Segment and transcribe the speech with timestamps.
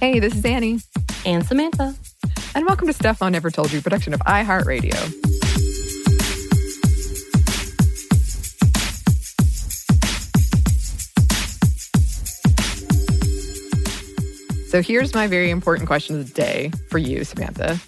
[0.00, 0.78] Hey, this is Annie.
[1.26, 1.92] And Samantha.
[2.54, 4.94] And welcome to Stuff I Never Told You, production of iHeartRadio.
[14.68, 17.80] So here's my very important question of the day for you, Samantha.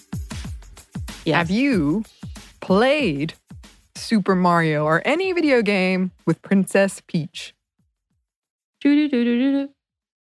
[1.25, 1.37] Yes.
[1.37, 2.03] Have you
[2.61, 3.35] played
[3.95, 7.55] Super Mario or any video game with Princess Peach?
[8.81, 9.39] Doo-doo-doo-doo-doo.
[9.39, 9.75] Doo-doo-doo.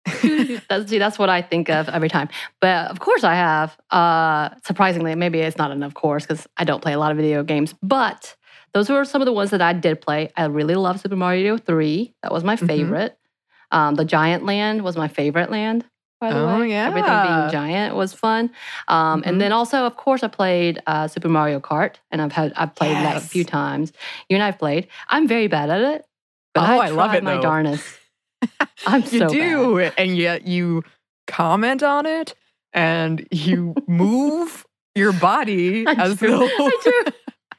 [0.70, 2.30] that's, see, that's what I think of every time.
[2.62, 3.78] But of course, I have.
[3.92, 7.18] Uh, surprisingly, maybe it's not an of course because I don't play a lot of
[7.18, 7.74] video games.
[7.82, 8.36] But
[8.74, 10.32] those were some of the ones that I did play.
[10.38, 12.14] I really love Super Mario 3.
[12.24, 12.68] That was my Mhm.
[12.68, 13.18] favorite.
[13.72, 15.86] Um, the Giant Land was my favorite land.
[16.22, 18.52] By the Oh, way, everything being giant was fun.
[18.88, 19.28] Um, Mhm.
[19.28, 22.74] And then also, of course, I played uh, Super Mario Kart, and I've had I've
[22.74, 23.92] played that a few times.
[24.30, 24.88] You and I've played.
[25.10, 26.06] I'm very bad at it,
[26.54, 27.42] but Oh, I, I love it, my though.
[27.42, 27.86] darnest.
[28.88, 29.94] I'm you so do, bad.
[29.98, 30.84] and yet you
[31.28, 32.36] comment on it
[32.74, 36.28] and you move your body I as do.
[36.30, 37.04] though I do.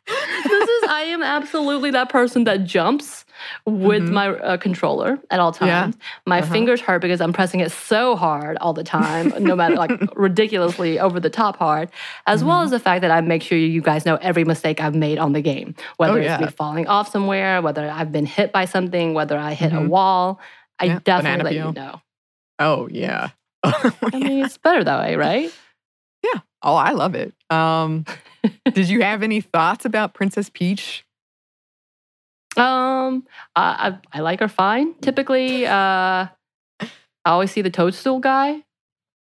[0.49, 3.25] this is I am absolutely that person that jumps
[3.67, 4.11] with Mhm.
[4.13, 5.81] my uh, controller at all Yeah.
[5.83, 5.97] times.
[6.27, 6.53] My Uh-huh.
[6.53, 11.01] fingers hurt because I'm pressing it so hard all the time, no matter like ridiculously
[11.01, 11.91] over the top hard,
[12.29, 12.65] as well Mhm.
[12.67, 15.33] as the fact that I make sure you guys know every mistake I've made on
[15.33, 19.13] the game, whether Oh, it's me falling off somewhere, whether I've been hit by something,
[19.13, 19.89] whether I hit a Mhm.
[19.89, 20.41] wall.
[20.79, 21.67] I Yeah, definitely let peel.
[21.69, 22.01] you know.
[22.59, 23.31] Oh yeah.
[23.65, 25.53] I mean, it's better that way, right?
[26.23, 26.41] Yeah.
[26.63, 27.35] Oh, I love it.
[27.51, 28.05] Um,
[28.73, 31.05] did you have any thoughts about Princess Peach?
[32.57, 33.25] Um,
[33.55, 34.95] I, I I like her fine.
[35.01, 36.27] Typically, uh,
[36.81, 36.89] I
[37.27, 38.63] always see the toadstool guy.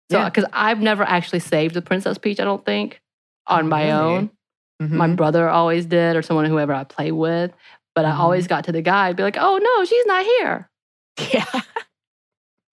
[0.10, 0.26] So, Yeah.
[0.30, 3.02] because I've never actually saved the Princess Peach, I don't think,
[3.48, 3.92] on Oh, my really?
[3.92, 4.32] own.
[4.80, 5.16] My Mhm.
[5.18, 7.52] brother always did, or someone whoever I play with.
[7.96, 8.20] But I Mhm.
[8.20, 10.70] always got to the guy, and be like, "Oh no, she's not here,"
[11.34, 11.46] Yeah.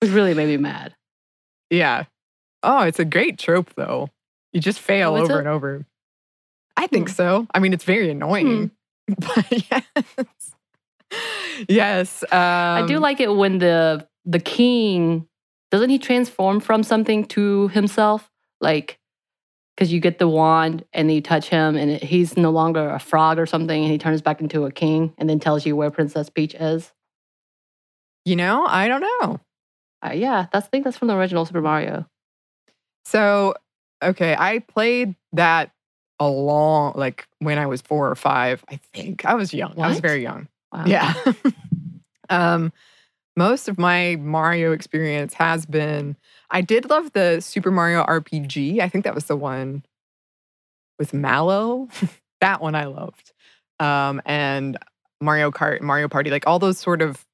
[0.00, 0.95] which really made me mad.
[1.70, 2.05] Yeah.
[2.62, 4.11] Oh, it's a great trope though.
[4.53, 5.39] You just fail Oh, over it?
[5.41, 5.87] and over.
[6.77, 7.15] I think Hmm.
[7.15, 7.47] so.
[7.55, 8.71] I mean, it's very annoying.
[9.06, 9.84] But yes.
[11.69, 12.22] Yes.
[12.25, 15.28] Um, I do like it when the the king
[15.71, 18.31] doesn't he transform from something to himself,
[18.61, 18.99] like
[19.76, 22.99] because you get the wand and you touch him and it, he's no longer a
[22.99, 25.91] frog or something, and he turns back into a king and then tells you where
[25.91, 26.93] Princess Peach is.
[28.25, 29.41] You know, I don't know.
[30.05, 32.07] Uh, yeah, that's I think that's from the original Super Mario.
[33.05, 33.55] So,
[34.03, 35.71] okay, I played that
[36.19, 39.25] a long, like when I was four or five, I think.
[39.25, 39.79] I was young.
[39.79, 40.49] I was very young.
[40.73, 40.85] Wow.
[40.87, 41.15] Yeah.
[42.31, 42.73] um,
[43.37, 46.17] most of my Mario experience has been,
[46.51, 48.81] I did love the Super Mario RPG.
[48.81, 49.85] I think that was the one
[50.99, 51.89] with Mallow.
[52.41, 53.33] that one I loved.
[53.81, 54.79] Um, and
[55.21, 57.25] Mario Kart, Mario Party, like all those sort of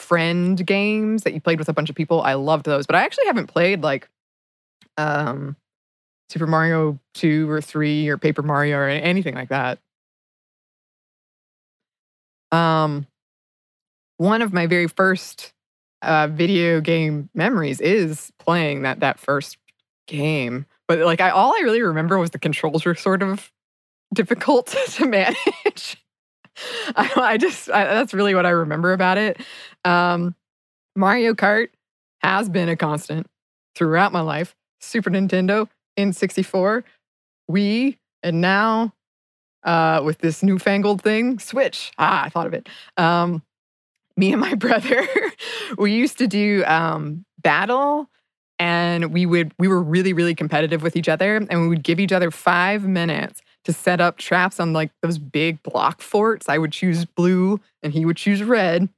[0.00, 2.22] friend games that you played with a bunch of people.
[2.22, 4.08] I loved those, but I actually haven't played like
[4.96, 5.56] um,
[6.28, 9.78] Super Mario 2 or 3 or Paper Mario or anything like that.
[12.52, 13.06] Um,
[14.16, 15.52] one of my very first
[16.02, 19.56] uh, video game memories is playing that that first
[20.06, 20.66] game.
[20.88, 23.52] But like, I all I really remember was the controls were sort of
[24.12, 25.96] difficult to manage.
[26.96, 29.40] I, I just I, that's really what I remember about it.
[29.84, 30.34] Um,
[30.96, 31.68] Mario Kart
[32.20, 33.26] has been a constant
[33.74, 34.54] throughout my life.
[34.80, 35.68] Super Nintendo,
[35.98, 36.82] N64,
[37.50, 38.94] Wii, and now
[39.64, 41.92] uh, with this newfangled thing, Switch.
[41.98, 42.68] Ah, I thought of it.
[42.96, 43.42] Um,
[44.16, 45.06] me and my brother,
[45.78, 48.08] we used to do um, battle,
[48.58, 52.00] and we would we were really really competitive with each other, and we would give
[52.00, 56.48] each other five minutes to set up traps on like those big block forts.
[56.48, 58.88] I would choose blue, and he would choose red.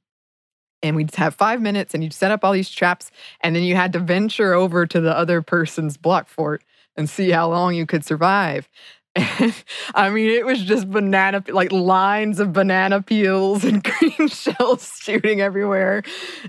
[0.81, 3.75] And we'd have five minutes, and you'd set up all these traps, and then you
[3.75, 6.63] had to venture over to the other person's block fort
[6.95, 8.69] and see how long you could survive.
[9.15, 9.53] And,
[9.93, 15.39] I mean, it was just banana, like lines of banana peels and green shells shooting
[15.39, 16.01] everywhere.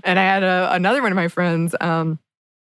[0.03, 1.75] And I had a, another one of my friends.
[1.79, 2.17] Um,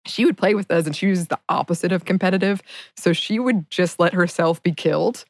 [0.07, 2.63] she would play with us, and she was the opposite of competitive.
[2.97, 5.25] So she would just let herself be killed,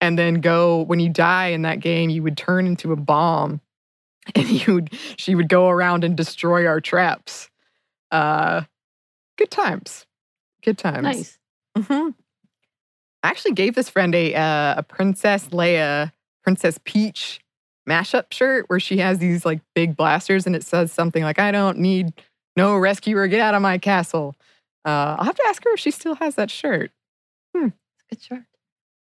[0.00, 0.82] and then go.
[0.82, 3.60] When you die in that game, you would turn into a bomb,
[4.34, 4.90] and you would.
[5.16, 7.48] She would go around and destroy our traps.
[8.10, 8.62] Uh,
[9.38, 10.06] good times.
[10.62, 11.02] Good times.
[11.02, 11.38] Nice.
[11.76, 12.10] hmm
[13.22, 16.12] I actually gave this friend a uh, a Princess Leia,
[16.42, 17.40] Princess Peach
[17.88, 21.50] mashup shirt where she has these like big blasters and it says something like "I
[21.50, 22.12] don't need
[22.56, 24.34] no rescuer, get out of my castle."
[24.84, 26.90] Uh, I'll have to ask her if she still has that shirt.
[27.54, 27.68] Hmm,
[28.08, 28.42] good shirt.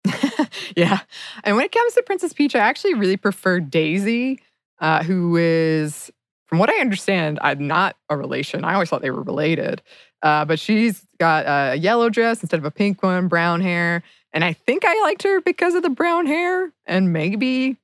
[0.77, 1.01] yeah,
[1.45, 4.41] and when it comes to Princess Peach, I actually really prefer Daisy,
[4.81, 6.11] uh, who is
[6.47, 8.65] from what I understand, I'm not a relation.
[8.65, 9.83] I always thought they were related.
[10.23, 14.03] Uh, but she's got a yellow dress instead of a pink one, brown hair.
[14.33, 17.77] And I think I liked her because of the brown hair and maybe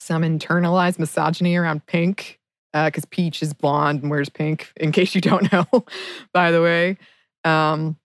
[0.00, 2.38] some internalized misogyny around pink
[2.72, 5.66] because uh, Peach is blonde and wears pink, in case you don't know,
[6.32, 6.96] by the way.
[7.44, 7.96] Um,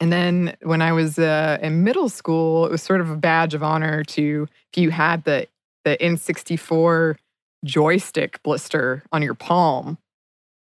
[0.00, 3.52] and then when I was uh, in middle school, it was sort of a badge
[3.52, 5.46] of honor to if you had the
[5.84, 7.16] the N64
[7.64, 9.98] joystick blister on your palm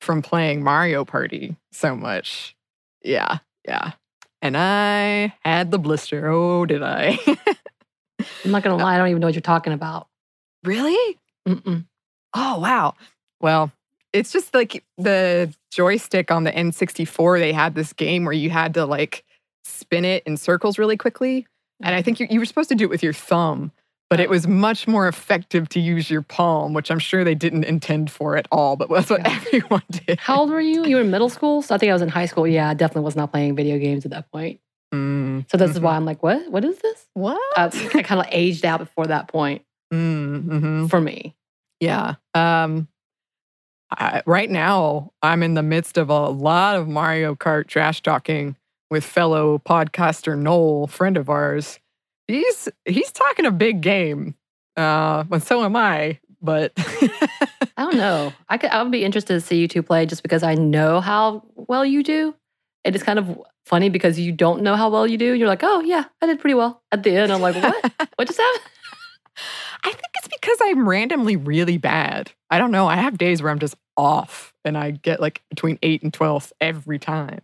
[0.01, 2.57] from playing Mario Party so much.
[3.03, 3.93] Yeah, yeah.
[4.43, 6.29] And I had the blister.
[6.29, 7.19] Oh, did I?
[8.45, 10.09] I'm not gonna lie, I don't even know what you're talking about.
[10.65, 11.19] Really?
[11.47, 11.87] Mm-mm.
[12.35, 12.95] Oh, wow.
[13.41, 13.73] Well,
[14.13, 17.39] it's just like the joystick on the N64.
[17.39, 19.25] They had this game where you had to like
[19.69, 21.47] spin it in circles really quickly.
[21.83, 23.73] And I think you, you were supposed to do it with your thumb,
[24.11, 27.65] but it was much more effective to use your palm, which I'm sure they didn't
[27.65, 29.41] intend for at all, but that's what yeah.
[29.47, 30.19] everyone did.
[30.19, 30.85] How old were you?
[30.85, 31.63] You were in middle school?
[31.63, 32.47] So I think I was in high school.
[32.47, 34.61] Yeah, I definitely was not playing video games at that point.
[34.93, 35.49] Mm.
[35.51, 35.77] So this mm-hmm.
[35.77, 36.51] is why I'm like, what?
[36.51, 37.07] What is this?
[37.15, 37.41] What?
[37.57, 39.63] Uh, I kind of aged out before that point
[39.93, 40.87] mm-hmm.
[40.87, 41.37] for me.
[41.81, 42.15] Yeah.
[42.35, 42.89] Um,
[43.91, 48.57] I, right now, I'm in the midst of a lot of Mario Kart trash talking
[48.91, 51.79] with fellow podcaster Noel, friend of ours.
[52.27, 54.35] He's he's talking a big game.
[54.77, 56.21] Uh, but so am I.
[56.41, 58.33] But I don't know.
[58.49, 61.01] I could I would be interested to see you two play just because I know
[61.01, 62.35] how well you do.
[62.85, 65.35] It is kind of funny because you don't know how well you do.
[65.35, 66.83] You're like, oh yeah, I did pretty well.
[66.93, 67.93] At the end, I'm like, what?
[68.17, 68.65] what just happened?
[69.85, 72.33] I think it's because I'm randomly really bad.
[72.51, 72.89] I don't know.
[72.89, 76.53] I have days where I'm just off and I get like between 8 and 12
[76.61, 77.41] every time.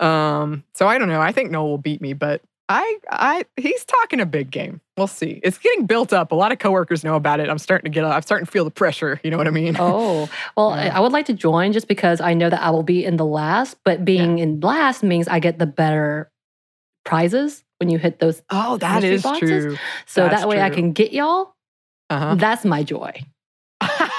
[0.00, 1.20] Um, so I don't know.
[1.20, 4.80] I think Noel will beat me, but I I he's talking a big game.
[4.96, 5.40] We'll see.
[5.42, 6.30] It's getting built up.
[6.30, 7.48] A lot of coworkers know about it.
[7.48, 9.76] I'm starting to get I'm starting to feel the pressure, you know what I mean?
[9.78, 10.28] Oh.
[10.56, 10.96] Well, yeah.
[10.96, 13.24] I would like to join just because I know that I will be in the
[13.24, 14.44] last, but being yeah.
[14.44, 16.30] in last means I get the better
[17.04, 18.40] prizes when you hit those.
[18.50, 19.64] Oh, that is boxes.
[19.64, 19.76] true.
[20.06, 20.64] So That's that way true.
[20.64, 21.54] I can get y'all.
[22.08, 22.36] Uh-huh.
[22.36, 23.20] That's my joy.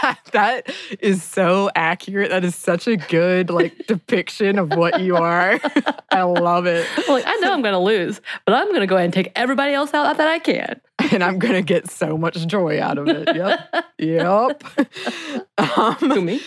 [0.32, 2.30] that is so accurate.
[2.30, 5.60] That is such a good like depiction of what you are.
[6.12, 6.88] I love it.
[7.08, 9.32] Like I know I'm going to lose, but I'm going to go ahead and take
[9.36, 10.82] everybody else out that I can,
[11.12, 13.36] and I'm going to get so much joy out of it.
[13.36, 14.64] Yep, yep.
[15.58, 16.42] Um, to me,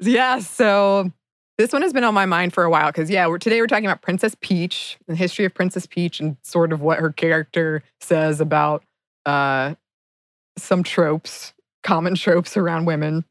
[0.00, 0.38] yeah.
[0.38, 1.10] So
[1.58, 3.66] this one has been on my mind for a while because yeah, we're, today we're
[3.66, 7.82] talking about Princess Peach, the history of Princess Peach, and sort of what her character
[8.00, 8.84] says about
[9.26, 9.74] uh,
[10.58, 11.53] some tropes,
[11.84, 13.24] common tropes around women.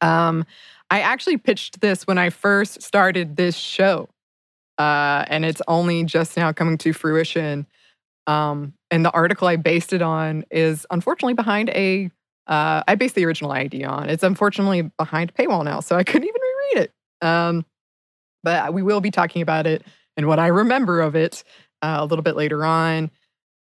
[0.00, 0.46] Um,
[0.90, 4.08] I actually pitched this when I first started this show,
[4.78, 7.66] uh, and it's only just now coming to fruition.
[8.26, 12.10] Um, and the article I based it on is unfortunately behind a.
[12.46, 14.08] Uh, I based the original idea on.
[14.08, 17.26] It's unfortunately behind paywall now, so I couldn't even reread it.
[17.26, 17.64] Um,
[18.42, 19.84] but we will be talking about it
[20.16, 21.44] and what I remember of it
[21.82, 23.10] uh, a little bit later on.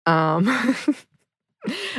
[0.05, 0.45] Um,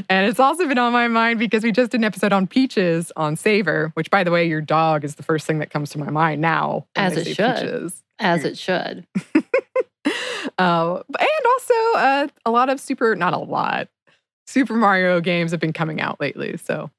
[0.08, 3.12] and it's also been on my mind because we just did an episode on peaches
[3.16, 5.98] on Savor, which, by the way, your dog is the first thing that comes to
[5.98, 6.86] my mind now.
[6.96, 7.54] As it should.
[7.56, 8.02] Peaches.
[8.18, 9.06] As it should.
[10.58, 13.88] uh, and also uh, a lot of super, not a lot,
[14.46, 16.56] Super Mario games have been coming out lately.
[16.56, 16.90] So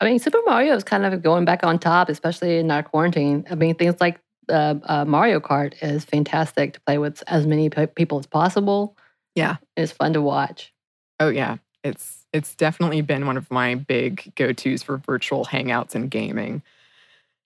[0.00, 3.46] I mean, Super Mario is kind of going back on top, especially in our quarantine.
[3.50, 7.70] I mean, things like uh, uh, Mario Kart is fantastic to play with as many
[7.70, 8.96] p- people as possible.
[9.34, 10.72] Yeah, it's fun to watch.
[11.18, 15.94] Oh yeah, it's it's definitely been one of my big go tos for virtual hangouts
[15.94, 16.62] and gaming.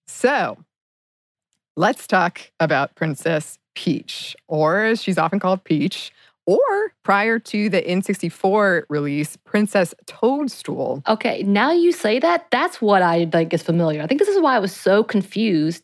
[0.07, 0.59] So,
[1.77, 6.13] let's talk about Princess Peach, or as she's often called, Peach
[6.47, 11.03] or prior to the N64 release, Princess Toadstool.
[11.09, 14.03] Okay, now you say that, that's what I think is familiar.
[14.03, 15.83] I think this is why I was so confused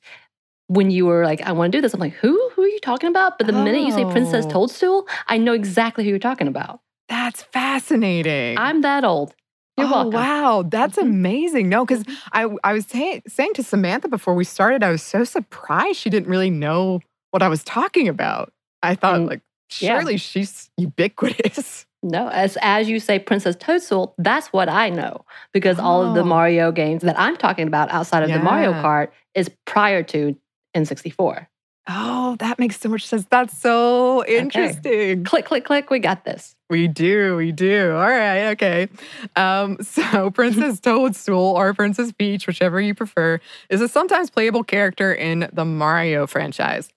[0.67, 1.95] when you were like, I want to do this.
[1.95, 2.51] I'm like, who?
[2.55, 3.39] Who are you talking about?
[3.39, 3.65] But the oh.
[3.65, 4.51] minute you say Princess oh.
[4.51, 6.81] Toadstool, I know exactly who you're talking about.
[7.11, 8.57] That's fascinating.
[8.57, 9.35] I'm that old.
[9.77, 10.13] You're oh, welcome.
[10.13, 11.09] Wow, that's mm-hmm.
[11.09, 11.69] amazing.
[11.69, 12.55] No, because mm-hmm.
[12.65, 16.09] I, I was say, saying to Samantha before we started, I was so surprised she
[16.09, 17.01] didn't really know
[17.33, 18.53] what I was talking about.
[18.83, 20.19] I thought, and, like, Surely yeah.
[20.19, 21.87] she's ubiquitous.
[22.03, 25.85] No, as as you say, Princess Toadstool, that's what I know because oh.
[25.85, 26.25] all of the oh.
[26.25, 28.39] Mario games that I'm talking about outside of yeah.
[28.39, 30.35] the Mario Kart is prior to
[30.75, 31.47] N64.
[31.89, 33.27] Oh, that makes so much sense.
[33.31, 34.93] That's so interesting.
[34.93, 35.23] Okay.
[35.23, 35.91] Click, click, click.
[35.91, 36.55] We got this.
[36.69, 37.93] We do, we do.
[37.93, 38.89] All right, okay.
[39.35, 45.13] Um, so Princess Toadstool or Princess Peach, whichever you prefer, is a sometimes playable character
[45.13, 46.91] in the Mario franchise.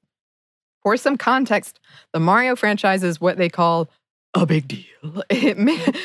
[0.83, 1.79] For some context,
[2.11, 3.89] the Mario franchise is what they call
[4.33, 5.23] a big deal.
[5.29, 5.57] It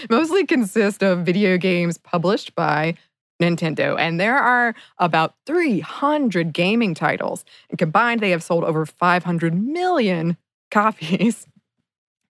[0.11, 2.95] mostly consists of video games published by
[3.41, 3.97] Nintendo.
[3.99, 7.45] And there are about 300 gaming titles.
[7.71, 10.37] And combined, they have sold over 500 million
[10.71, 11.47] copies.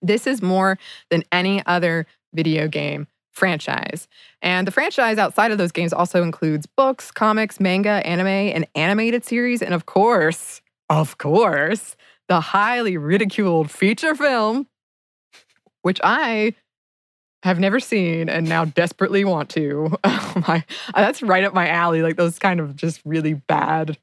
[0.00, 0.79] This is more
[1.11, 4.09] than any other video game franchise.
[4.43, 9.25] And the franchise outside of those games also includes books, comics, manga, anime, an animated
[9.25, 10.61] series, and of course,
[10.91, 11.97] of course,
[12.29, 14.67] the highly ridiculed feature film,
[15.83, 16.55] which I
[17.49, 19.97] have never seen and now desperately want to.
[20.05, 20.64] Oh my,
[20.95, 22.02] uh, that's right up my alley.
[22.02, 23.99] Like those kind of just really bad,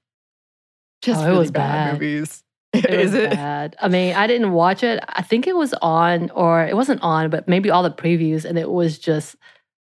[1.02, 1.94] just Oh, really bad, bad.
[1.94, 2.44] movies.
[2.74, 3.30] It Is it?
[3.32, 3.76] bad.
[3.82, 5.02] I mean, I didn't watch it.
[5.08, 8.58] I think it was on, or it wasn't on, but maybe all the previews, and
[8.58, 9.36] it was just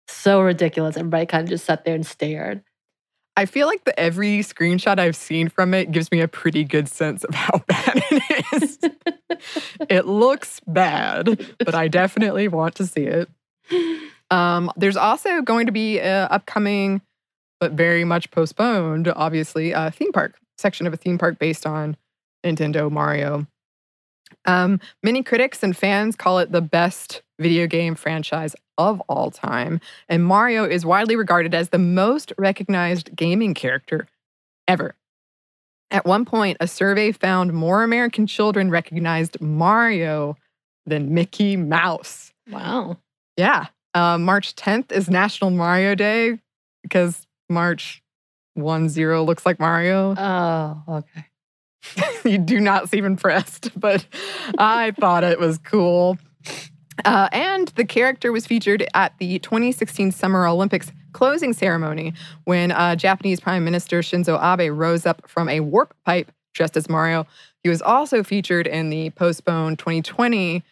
[0.09, 0.97] so ridiculous.
[0.99, 2.63] Everybody kind of just sat there and stared.
[3.37, 6.89] I feel like the every screenshot I've seen from it gives me a pretty good
[6.89, 8.79] sense of how bad it is.
[9.89, 13.29] it looks bad, but I definitely want to see it.
[14.35, 17.01] Um, there's also going to be an upcoming,
[17.61, 21.97] but very much postponed, obviously, a theme park section of a theme park based on
[22.45, 23.47] Nintendo Mario.
[24.45, 29.81] Um, many critics and fans call it the best video game franchise of all time,
[30.09, 34.09] and Mario is widely regarded as the most recognized gaming character
[34.67, 34.97] ever.
[35.93, 40.37] At one point, a survey found more American children recognized Mario
[40.87, 42.33] than Mickey Mouse.
[42.51, 42.97] wow.
[43.37, 43.67] Yeah.
[43.95, 46.39] Uh, March 10th is National Mario Day
[46.83, 48.03] because March
[48.55, 50.15] 1 0 looks like Mario.
[50.17, 51.27] Oh, okay.
[52.25, 54.07] you do not seem impressed, but
[54.59, 56.19] I thought it was cool.
[57.05, 62.97] Uh, and the character was featured at the 2016 Summer Olympics closing ceremony when uh,
[62.97, 67.27] Japanese Prime Minister Shinzo Abe rose up from a warp pipe dressed as Mario.
[67.63, 70.63] He was also featured in the postponed 2020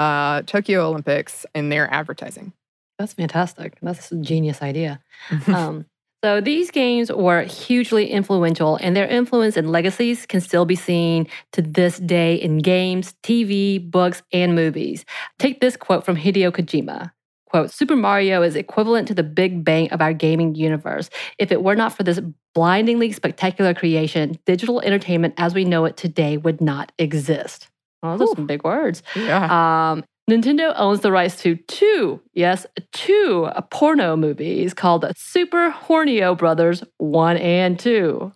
[0.00, 2.54] uh, Tokyo Olympics in their advertising.
[2.98, 3.76] That's fantastic.
[3.82, 5.00] That's a genius idea.
[5.46, 5.84] um,
[6.24, 11.26] so these games were hugely influential, and their influence and legacies can still be seen
[11.52, 15.04] to this day in games, TV, books, and movies.
[15.38, 17.10] Take this quote from Hideo Kojima.
[17.46, 21.10] Quote, Super Mario is equivalent to the Big Bang of our gaming universe.
[21.38, 22.20] If it were not for this
[22.54, 27.68] blindingly spectacular creation, digital entertainment as we know it today would not exist.
[28.02, 29.02] Oh, those are some big words.
[29.14, 29.90] yeah.
[29.92, 36.84] Um, Nintendo owns the rights to two, yes, two porno movies called Super Hornio Brothers
[36.98, 38.32] 1 and 2.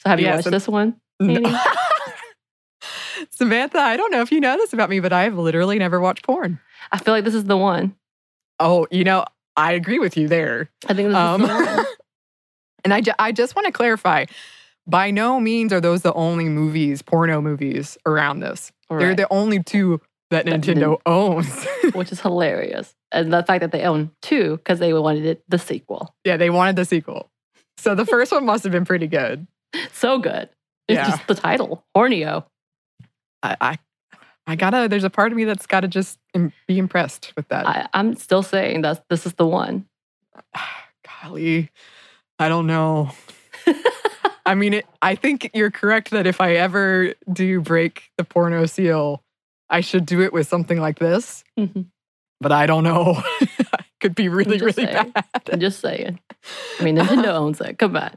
[0.00, 0.96] So have you watched this one?
[1.20, 1.40] No.
[3.30, 6.24] Samantha, I don't know if you know this about me, but I've literally never watched
[6.24, 6.60] porn.
[6.92, 7.94] I feel like this is the one.
[8.60, 9.24] Oh, you know,
[9.56, 10.70] I agree with you there.
[10.88, 11.86] I think this Um, is the one.
[12.84, 14.26] and I, ju- I just want to clarify
[14.86, 18.72] by no means are those the only movies, porno movies around this.
[18.90, 21.66] They're the only two that That Nintendo owns.
[21.94, 22.94] which is hilarious.
[23.12, 26.14] And the fact that they own two because they wanted it the sequel.
[26.24, 27.30] yeah, they wanted the sequel.
[27.78, 29.46] So the first one must have been pretty good.
[29.92, 30.50] So good.
[30.88, 31.08] It's Yeah.
[31.08, 32.44] just the title, Hornio.
[33.42, 33.78] I, I,
[34.46, 36.18] I gotta, there's a part of me that's gotta just
[36.66, 37.66] be impressed with that.
[37.66, 39.86] I, I'm still saying that this is the one.
[41.22, 41.70] Golly,
[42.38, 43.10] I don't know.
[44.48, 48.64] I mean, it, I think you're correct that if I ever do break the porno
[48.66, 49.22] seal,
[49.68, 51.44] I should do it with something like this.
[51.58, 51.86] Mhm.
[52.40, 53.22] But I don't know.
[54.00, 55.10] Could be really, really saying.
[55.12, 55.24] bad.
[55.52, 56.18] I'm just saying.
[56.80, 57.78] I mean, Nintendo owns it.
[57.78, 58.16] Come on.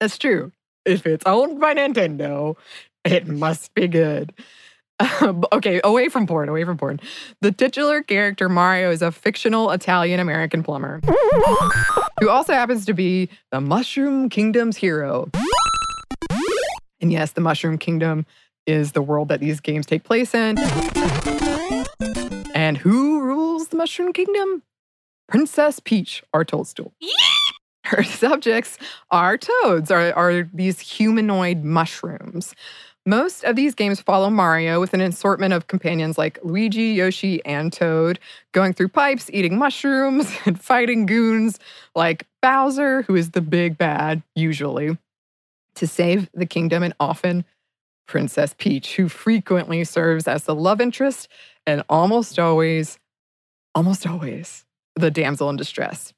[0.00, 0.52] That's true.
[0.84, 2.56] If it's owned by Nintendo,
[3.04, 4.34] it must be good.
[5.20, 7.00] Um, okay, away from porn, away from porn.
[7.40, 11.00] The titular character Mario is a fictional Italian American plumber
[12.20, 15.30] who also happens to be the Mushroom Kingdom's hero.
[17.02, 18.24] And yes, the Mushroom Kingdom
[18.64, 20.56] is the world that these games take place in.
[22.54, 24.62] And who rules the Mushroom Kingdom?
[25.28, 26.92] Princess Peach, our toadstool.
[27.84, 28.78] Her subjects
[29.10, 32.54] are toads, are, are these humanoid mushrooms.
[33.04, 37.72] Most of these games follow Mario with an assortment of companions like Luigi, Yoshi, and
[37.72, 38.20] Toad,
[38.52, 41.58] going through pipes, eating mushrooms, and fighting goons
[41.96, 44.96] like Bowser, who is the big bad, usually,
[45.76, 47.44] to save the kingdom, and often
[48.06, 51.28] Princess Peach, who frequently serves as the love interest
[51.66, 52.98] and almost always,
[53.74, 54.64] almost always,
[54.96, 56.12] the damsel in distress.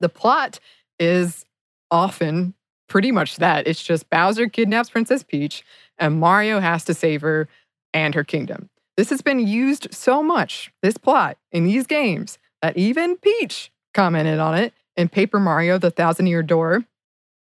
[0.00, 0.60] The plot
[0.98, 1.44] is
[1.90, 2.54] often
[2.88, 3.66] pretty much that.
[3.66, 5.64] It's just Bowser kidnaps Princess Peach
[5.98, 7.48] and Mario has to save her
[7.92, 8.68] and her kingdom.
[8.96, 14.38] This has been used so much, this plot, in these games, that even Peach commented
[14.38, 16.84] on it in Paper Mario The Thousand Year Door.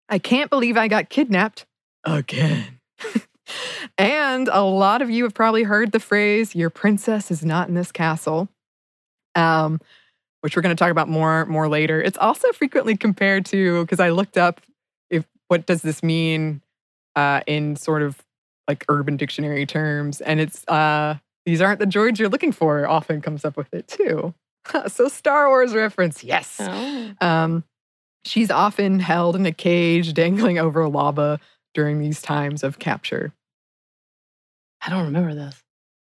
[0.10, 1.66] I can't believe I got kidnapped
[2.04, 2.80] again.
[3.98, 7.74] and a lot of you have probably heard the phrase, Your princess is not in
[7.74, 8.50] this castle.
[9.36, 9.80] Um,
[10.44, 12.02] which we're going to talk about more more later.
[12.02, 14.60] It's also frequently compared to because I looked up
[15.10, 16.62] if what does this mean
[17.16, 18.22] uh, in sort of
[18.68, 22.86] like urban dictionary terms, and it's uh, these aren't the droids you're looking for.
[22.86, 24.34] Often comes up with it too.
[24.88, 26.58] so Star Wars reference, yes.
[26.60, 27.12] Oh.
[27.22, 27.64] Um,
[28.26, 31.40] she's often held in a cage, dangling over lava
[31.74, 33.34] during these times of capture.
[34.86, 35.64] I don't remember this.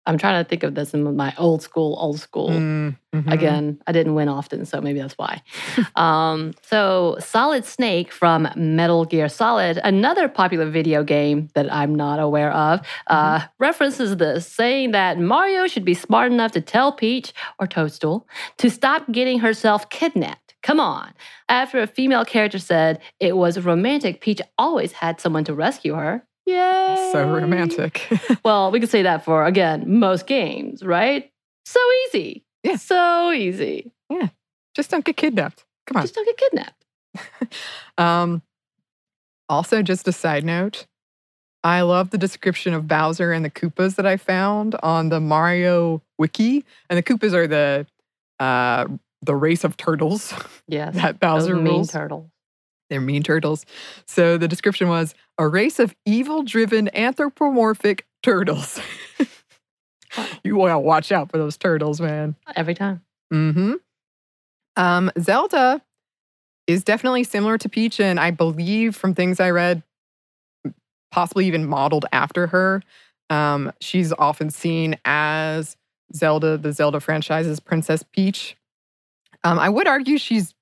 [0.08, 2.48] I'm trying to think of this in my old school, old school.
[2.48, 3.30] Mm, mhm.
[3.30, 5.42] Again, I didn't win often, so maybe that's why.
[5.96, 12.20] um, so, Solid Snake from Metal Gear Solid, another popular video game that I'm not
[12.20, 17.34] aware of, uh, references this, saying that Mario should be smart enough to tell Peach
[17.58, 20.47] or Toadstool to stop getting herself kidnapped.
[20.62, 21.12] Come on.
[21.48, 26.24] After a female character said it was romantic, Peach always had someone to rescue her.
[26.46, 27.10] Yay!
[27.12, 28.08] So romantic.
[28.44, 31.30] Well, we could say that for, again, most games, right?
[31.66, 32.44] So easy.
[32.62, 32.76] Yeah.
[32.76, 33.92] So easy.
[34.08, 34.28] Yeah.
[34.74, 35.64] Just don't get kidnapped.
[35.86, 36.02] Come on.
[36.04, 36.84] Just don't get kidnapped.
[37.98, 38.42] Um,
[39.48, 40.86] also, just a side note,
[41.64, 46.00] I love the description of Bowser and the Koopas that I found on the Mario
[46.16, 46.64] wiki.
[46.88, 47.86] And the Koopas are the
[48.38, 48.86] uh,
[49.22, 50.32] the race of turtles
[50.68, 50.94] Yes.
[50.94, 51.90] that Those Bowser mean rules.
[51.92, 52.30] turtle.
[52.90, 53.66] They're mean turtles.
[54.06, 58.80] So the description was a race of evil-driven anthropomorphic turtles.
[60.42, 62.34] you gotta watch out for those turtles, man.
[62.56, 63.02] Every time.
[63.32, 63.74] Mm-hmm.
[64.76, 65.82] Um, Zelda
[66.66, 69.82] is definitely similar to Peach, and I believe from things I read,
[71.10, 72.82] possibly even modeled after her.
[73.30, 75.76] Um, she's often seen as
[76.14, 78.56] Zelda, the Zelda franchise's Princess Peach.
[79.44, 80.54] Um, I would argue she's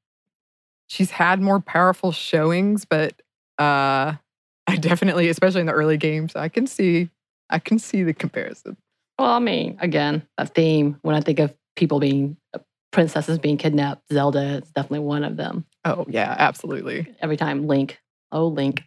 [0.86, 3.14] she's had more powerful showings, but
[3.58, 4.14] uh,
[4.66, 7.10] I definitely, especially in the early games, I can see
[7.50, 8.76] I can see the comparison.
[9.18, 12.58] Well, I mean, again, a theme when I think of people being uh,
[12.92, 15.64] princesses being kidnapped, Zelda is definitely one of them.
[15.84, 17.14] Oh yeah, absolutely.
[17.20, 17.98] Every time Link.
[18.32, 18.82] Oh, Link.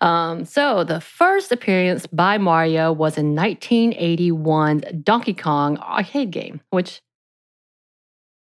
[0.00, 7.00] Um, so the first appearance by Mario was in 1981 Donkey Kong arcade game, which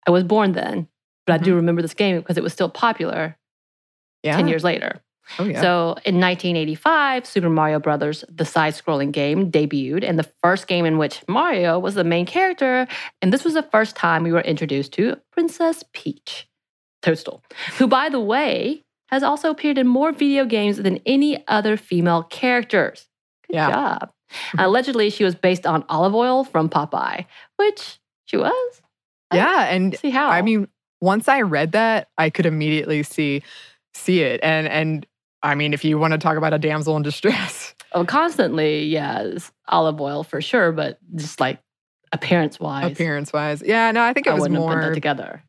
[0.06, 0.88] I was born then,
[1.26, 1.56] but I do mm-hmm.
[1.56, 3.36] remember this game because it was still popular
[4.22, 4.36] Yeah.
[4.36, 5.00] 10 years later.
[5.38, 5.60] Oh yeah.
[5.60, 5.70] So
[6.04, 11.22] in 1985, Super Mario Brothers, the side-scrolling game, debuted, and the first game in which
[11.26, 12.86] Mario was the main character.
[13.22, 16.46] And this was the first time we were introduced to Princess Peach,
[17.00, 17.42] Toadstool,
[17.78, 22.24] who, by the way, has also appeared in more video games than any other female
[22.24, 23.08] characters.
[23.46, 23.70] Good Yeah.
[23.70, 24.10] job.
[24.30, 24.60] Mm-hmm.
[24.60, 27.24] Allegedly, she was based on Olive Oyl from Popeye,
[27.56, 28.82] which she was.
[29.34, 30.28] Yeah, and See how?
[30.28, 30.68] I mean,
[31.00, 33.42] once I read that, I could immediately see
[33.94, 34.40] see it.
[34.42, 35.06] And and
[35.42, 39.52] I mean, if you want to talk about a damsel in distress, Oh, constantly, yes,
[39.68, 41.60] Olive Oyl for sure, but just like
[42.12, 44.88] appearance wise, appearance wise, yeah, no, I think it I was wouldn't have put more.
[44.88, 45.42] that together.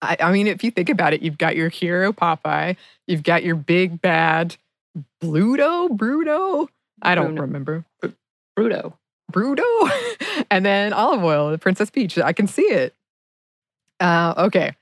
[0.00, 3.42] I, I mean, if you think about it, you've got your hero Popeye, you've got
[3.44, 4.56] your big bad
[5.22, 6.68] Bluto, Bruto.
[7.02, 7.42] I don't Bruno.
[7.42, 7.84] remember
[8.58, 8.94] Bruto.
[9.32, 9.90] Bruto,
[10.50, 12.18] and then Olive Oyl, the Princess Peach.
[12.18, 12.94] I can see it.
[14.00, 14.74] Uh, okay.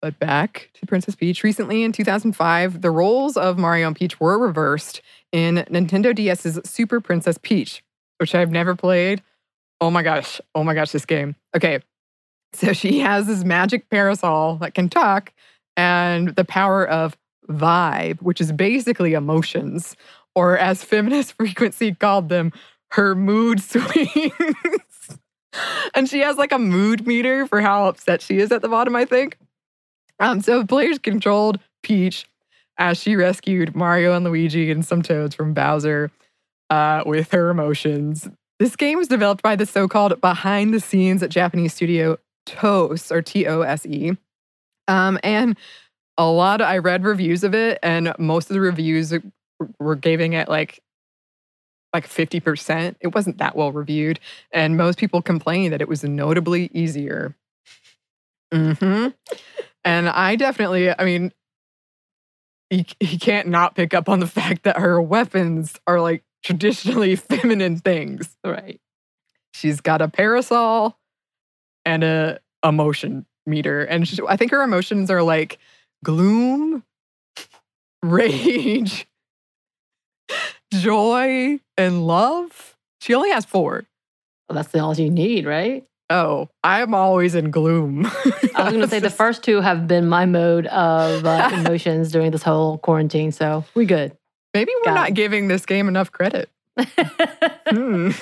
[0.00, 1.42] But back to Princess Peach.
[1.42, 5.00] Recently in 2005, the roles of Mario and Peach were reversed
[5.32, 7.82] in Nintendo DS's Super Princess Peach,
[8.18, 9.22] which I've never played.
[9.80, 10.40] Oh my gosh.
[10.54, 11.34] Oh my gosh, this game.
[11.56, 11.80] Okay.
[12.52, 15.32] So she has this magic parasol that can talk
[15.76, 17.16] and the power of
[17.48, 19.96] vibe, which is basically emotions,
[20.34, 22.52] or as feminist frequency called them,
[22.90, 24.87] her mood swings.
[25.94, 28.94] and she has like a mood meter for how upset she is at the bottom,
[28.96, 29.38] I think.
[30.20, 32.26] Um, so players controlled Peach
[32.76, 36.10] as she rescued Mario and Luigi and some toads from Bowser
[36.70, 38.28] uh, with her emotions.
[38.58, 43.46] This game was developed by the so-called behind the scenes Japanese studio TOSE or T
[43.46, 44.16] O S E.
[44.88, 45.56] Um, and
[46.16, 49.12] a lot of, I read reviews of it, and most of the reviews
[49.78, 50.80] were giving it like
[51.92, 52.96] like 50%.
[53.00, 54.20] It wasn't that well reviewed.
[54.52, 57.34] And most people complained that it was notably easier.
[58.52, 59.08] hmm
[59.84, 61.32] and I definitely, I mean,
[62.70, 67.16] he, he can't not pick up on the fact that her weapons are like traditionally
[67.16, 68.36] feminine things.
[68.44, 68.80] Right.
[69.52, 70.98] She's got a parasol
[71.84, 73.82] and a emotion meter.
[73.82, 75.58] And she, I think her emotions are like
[76.04, 76.84] gloom,
[78.02, 79.06] rage,
[80.72, 82.76] joy, and love.
[83.00, 83.84] She only has four.
[84.48, 85.84] Well, that's all you need, right?
[86.10, 88.06] Oh, I'm always in gloom.
[88.54, 92.10] I was going to say the first two have been my mode of uh, emotions
[92.10, 94.16] during this whole quarantine, so we good.
[94.54, 95.14] Maybe we're Got not it.
[95.14, 96.48] giving this game enough credit.
[97.70, 98.12] Hmm.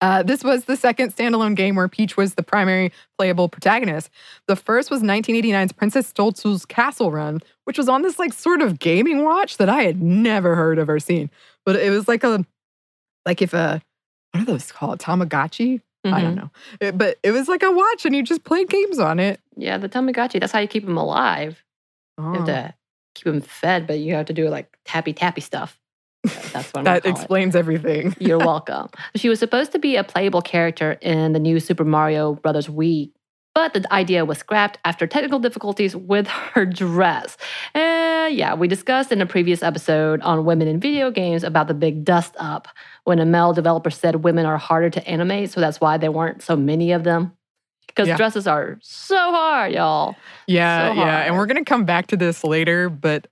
[0.00, 4.08] Uh, this was the second standalone game where Peach was the primary playable protagonist.
[4.48, 8.78] The first was 1989's Princess Toadstool's Castle Run, which was on this like sort of
[8.78, 11.30] gaming watch that I had never heard of or seen.
[11.66, 12.44] But it was like a,
[13.26, 13.82] like if a,
[14.32, 15.00] what are those called?
[15.00, 15.80] Tamagotchi?
[16.04, 16.36] I don't Mhm.
[16.36, 16.50] know.
[16.80, 19.38] It- but it was like a watch and you just played games on it.
[19.56, 20.40] Yeah, the Tamagotchi.
[20.40, 21.62] That's how you keep them alive.
[22.18, 22.74] You have Oh, to
[23.14, 25.79] keep them fed, but you have to do like tappy tappy stuff.
[26.22, 27.18] That's what that gonna it.
[27.18, 28.14] explains everything.
[28.20, 28.88] You're welcome.
[29.14, 33.10] She was supposed to be a playable character in the new Super Mario Brothers Wii,
[33.54, 37.36] but the idea was scrapped after technical difficulties with her dress.
[37.74, 41.74] Uh, yeah, we discussed in a previous episode on women in video games about the
[41.74, 42.68] big dust up
[43.04, 46.42] when a male developer said women are harder to animate, so that's why there weren't
[46.42, 47.32] so many of them.
[47.86, 48.16] Because Yeah.
[48.16, 50.14] dresses are so hard, y'all.
[50.46, 51.18] Yeah, So yeah.
[51.22, 53.26] And we're going to come back to this later, but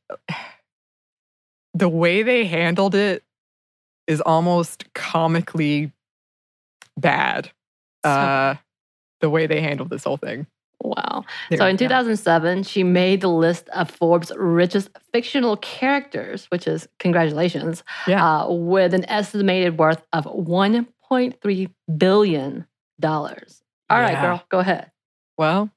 [1.78, 3.22] the way they handled it
[4.06, 5.92] is almost comically
[6.96, 7.50] bad.
[8.04, 8.54] So- Uh,
[9.20, 10.46] the way they handled this whole thing.
[10.80, 11.24] Wow.
[11.50, 11.88] There, So in yeah.
[11.88, 18.42] 2007, she made the list of Forbes' richest fictional characters, which is congratulations, Yeah.
[18.44, 22.66] uh, with an estimated worth of 1.3 billion
[23.00, 23.62] dollars.
[23.90, 24.22] All right, Yeah.
[24.22, 24.90] girl, go ahead.
[25.36, 25.70] Well,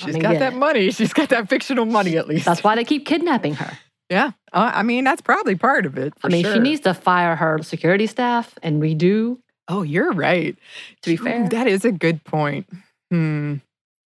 [0.00, 0.90] I she's mean, got get that money.
[0.98, 2.44] She's got that fictional money at least.
[2.44, 3.78] That's why they keep kidnapping her.
[4.10, 4.32] Yeah.
[4.52, 6.12] Uh, I mean, that's probably part of it.
[6.22, 9.38] I mean, she needs to fire her security staff and redo.
[9.68, 10.56] Oh, you're right.
[11.02, 11.48] To be Ooh, fair.
[11.48, 12.68] that is a good point.
[13.10, 13.56] Hmm.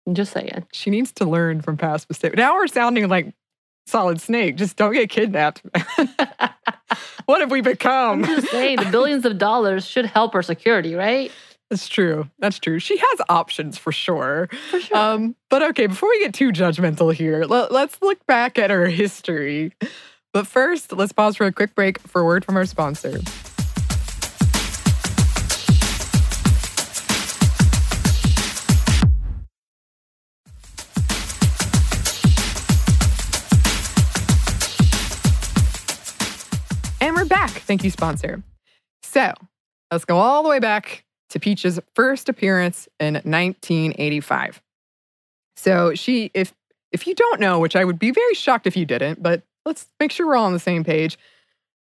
[0.06, 0.66] I'm just saying.
[0.72, 2.36] She needs to learn from past mistakes.
[2.36, 3.32] Now we're sounding like
[3.86, 4.56] Solid Snake.
[4.56, 5.62] Just don't get kidnapped.
[7.24, 8.24] what have we I'm become?
[8.24, 11.32] just saying the billions of dollars should help her security, right?
[11.74, 12.30] That's true.
[12.38, 12.78] That's true.
[12.78, 14.48] She has options for sure.
[14.70, 14.96] For sure.
[14.96, 18.86] Um, but okay, before we get too judgmental here, let, let's look back at her
[18.86, 19.72] history.
[20.32, 23.18] But first, let's pause for a quick break for a word from our sponsor.
[37.00, 37.50] And we're back.
[37.50, 38.44] Thank you, sponsor.
[39.02, 39.34] So
[39.90, 41.04] let's go all the way back
[41.34, 44.62] to Peach's first appearance in 1985.
[45.56, 46.54] So she, if
[46.92, 49.88] if you don't know, which I would be very shocked if you didn't, but let's
[49.98, 51.18] make sure we're all on the same page.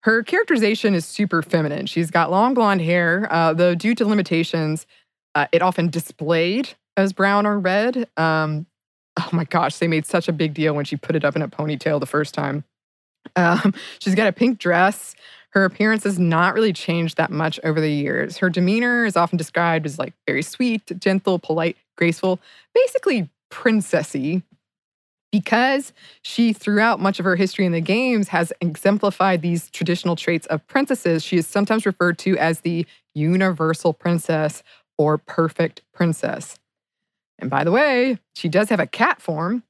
[0.02, 1.86] Her characterization is super feminine.
[1.86, 4.84] She's got long blonde hair, uh, though due to limitations,
[5.36, 8.08] uh, it often displayed as brown or red.
[8.16, 8.66] Um,
[9.16, 11.42] oh my gosh, they made such a big deal when she put it up in
[11.42, 12.64] a ponytail the first time.
[13.36, 15.14] Um, she's got a pink dress.
[15.56, 18.36] Her appearance has not really changed that much over the years.
[18.36, 22.40] Her demeanor is often described as like very sweet, gentle, polite, graceful,
[22.74, 24.42] basically princessy.
[25.32, 30.46] Because she, throughout much of her history in the games, has exemplified these traditional traits
[30.48, 34.62] of princesses, she is sometimes referred to as the universal princess
[34.98, 36.58] or perfect princess.
[37.38, 39.62] And by the way, she does have a cat form,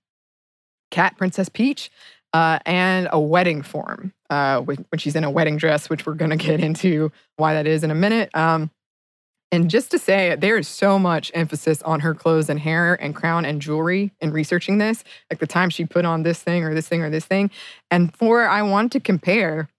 [0.91, 1.91] Cat Princess Peach,
[2.37, 6.31] uh, and a wedding form uh, when, she's in a wedding dress, which we're going
[6.31, 8.29] to get into why that is in a minute.
[8.35, 8.71] Um,
[9.51, 13.15] and just to say, there is so much emphasis on her clothes and hair and
[13.15, 16.75] crown and jewelry in researching this, like the time she put on this thing or
[16.75, 17.51] this thing or this thing.
[17.91, 19.71] And for I wanted to compare,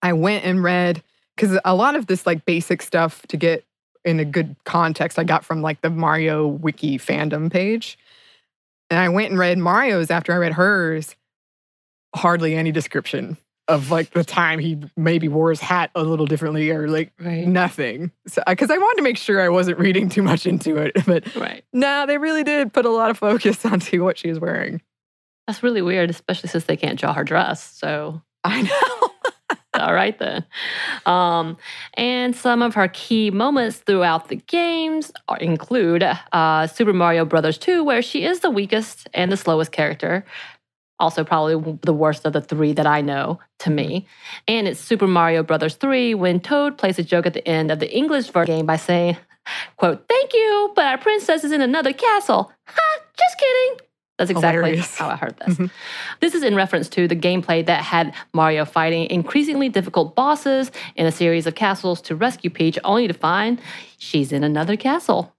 [0.00, 1.02] I went and read
[1.36, 3.66] because a lot of this like basic stuff to get
[4.06, 7.98] in a good context I got from like the Mario wiki fandom page.
[8.88, 11.14] And I went and read Mario's after I read hers.
[12.14, 13.36] Hardly any description
[13.68, 17.46] of like the time he maybe wore his hat a little differently or like right.
[17.46, 18.10] nothing.
[18.26, 21.34] So because I wanted to make sure I wasn't reading too much into it, but
[21.36, 21.62] Right.
[21.72, 24.80] no, they really did put a lot of focus onto what she was wearing.
[25.46, 27.62] That's really weird, especially since they can't draw her dress.
[27.62, 29.10] So I know.
[29.80, 30.44] All right then.
[31.06, 31.56] Um,
[31.94, 37.58] and some of her key moments throughout the games are, include uh, Super Mario Brothers
[37.58, 40.24] 2, where she is the weakest and the slowest character.
[41.00, 44.06] Also, probably the worst of the three that I know to me.
[44.48, 47.78] And it's Super Mario Brothers 3 when Toad plays a joke at the end of
[47.78, 49.16] the English version game by saying,
[49.76, 52.50] quote, thank you, but our princess is in another castle.
[52.66, 53.86] Ha, just kidding.
[54.18, 54.98] That's exactly Hilarious.
[54.98, 55.56] how I heard this.
[55.56, 55.70] Mhm.
[56.18, 61.06] This is in reference to the gameplay that had Mario fighting increasingly difficult bosses in
[61.06, 63.60] a series of castles to rescue Peach, only to find
[63.98, 65.32] she's in another castle.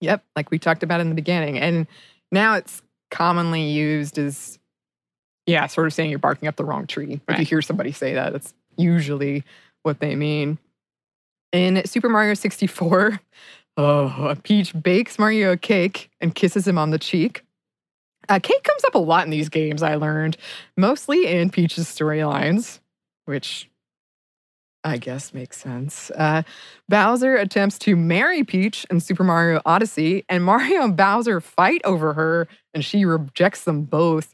[0.00, 1.58] Yep, like we talked about in the beginning.
[1.58, 1.88] And
[2.30, 4.60] now it's commonly used as,
[5.46, 7.20] yeah, sort of saying you're barking up the wrong tree.
[7.28, 9.44] If you hear somebody say that, that's usually
[9.82, 10.58] what they mean.
[11.52, 13.20] In Super Mario 64,
[13.76, 17.44] oh, Peach bakes Mario a cake and kisses him on the cheek.
[18.28, 20.38] Uh, cake comes up a lot in these games, I learned,
[20.76, 22.80] mostly in Peach's storylines,
[23.26, 23.68] which
[24.84, 26.10] I guess makes sense.
[26.10, 26.42] Uh,
[26.88, 32.12] Bowser attempts to marry Peach in Super Mario Odyssey, and Mario and Bowser fight over
[32.12, 34.33] her, and she rejects them both.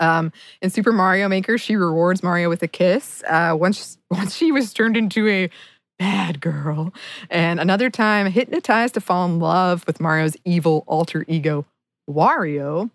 [0.00, 3.22] Um, in Super Mario Maker, she rewards Mario with a kiss.
[3.28, 5.50] Uh, once, once she was turned into a
[5.98, 6.92] bad girl,
[7.30, 11.64] and another time hypnotized to fall in love with Mario's evil alter ego,
[12.10, 12.90] Wario.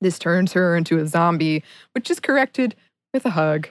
[0.00, 2.74] This turns her into a zombie, which is corrected
[3.12, 3.68] with a hug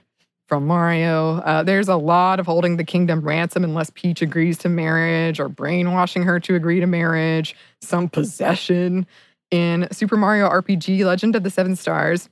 [0.47, 1.37] from Mario.
[1.37, 5.49] Uh, there's a lot of holding the kingdom ransom unless Peach agrees to marriage or
[5.49, 9.05] brainwashing her to agree to marriage, some possession.
[9.51, 12.27] In Super Mario RPG Legend of the Seven Stars,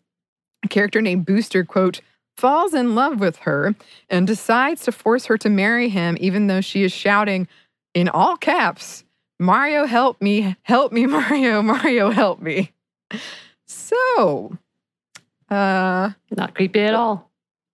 [0.64, 2.02] a character named Booster, quote,
[2.36, 3.76] falls in love with her
[4.10, 7.48] and decides to force her to marry him, even though she is shouting
[7.94, 9.04] in all caps,
[9.40, 12.72] Mario, help me, help me, Mario, Mario, help me.
[13.68, 14.58] So,
[15.50, 17.30] uh, Not creepy at all.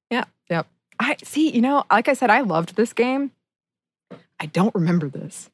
[0.10, 0.64] Yeah, yeah.
[1.00, 3.32] I see, you know, like I said, I loved this game.
[4.40, 5.50] I don't remember this.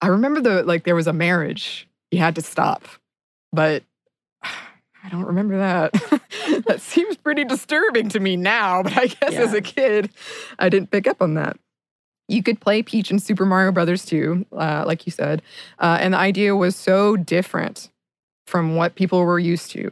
[0.00, 2.84] I remember the like there was a marriage you had to stop,
[3.52, 3.82] but
[5.04, 5.92] I don't remember that.
[6.66, 10.10] that seems pretty disturbing to me now, but I guess as a kid,
[10.58, 11.56] I didn't pick up on that.
[12.28, 15.42] You could play Peach in Super Mario Brothers 2, uh, like you said,
[15.78, 17.90] uh, and the idea was so different
[18.46, 19.90] from what people were used to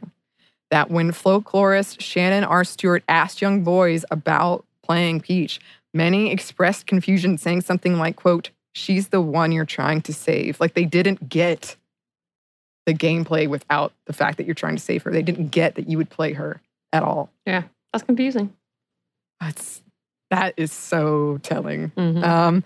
[0.70, 2.64] that when folklorist Shannon R.
[2.64, 5.60] Stewart asked young boys about playing Peach,
[5.94, 10.60] many expressed confusion, saying something like, quote, she's the one you're trying to save.
[10.60, 11.76] Like they didn't get
[12.88, 15.10] the gameplay without the fact that you're trying to save her.
[15.12, 17.30] They didn't get that you would play her at all.
[17.44, 18.54] Yeah, that's confusing.
[19.42, 19.82] That's
[20.30, 21.90] that is so telling.
[21.90, 22.24] Mhm.
[22.24, 22.64] Um,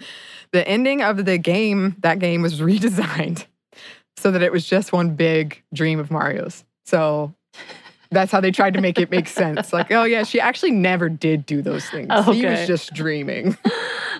[0.53, 3.47] the ending of the game, that game was redesigned
[4.17, 6.65] so that it was just one big dream of Mario's.
[6.87, 7.35] So
[8.13, 9.73] that's how they tried to make it make sense.
[9.73, 12.13] Like, oh yeah, she actually never did do those things.
[12.27, 13.59] He was just dreaming.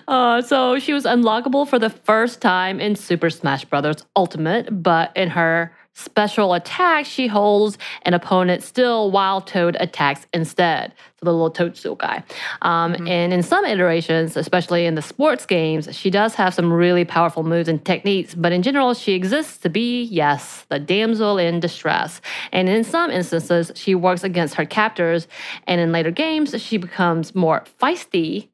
[0.05, 4.03] Uh, so she was unlockable for the first time in Super Smash Bros.
[4.17, 10.93] Ultimate, but in her special attack, she holds an opponent still while Toad attacks instead.
[11.19, 12.23] So the little Toadstool guy.
[12.61, 13.09] Um, Mhm.
[13.09, 17.43] And in some iterations, especially in the sports games, she does have some really powerful
[17.43, 22.21] moves and techniques, but in general, she exists to be, yes, the damsel in distress.
[22.51, 25.27] And in some instances, she works against her captors,
[25.67, 28.49] and in later games, she becomes more feisty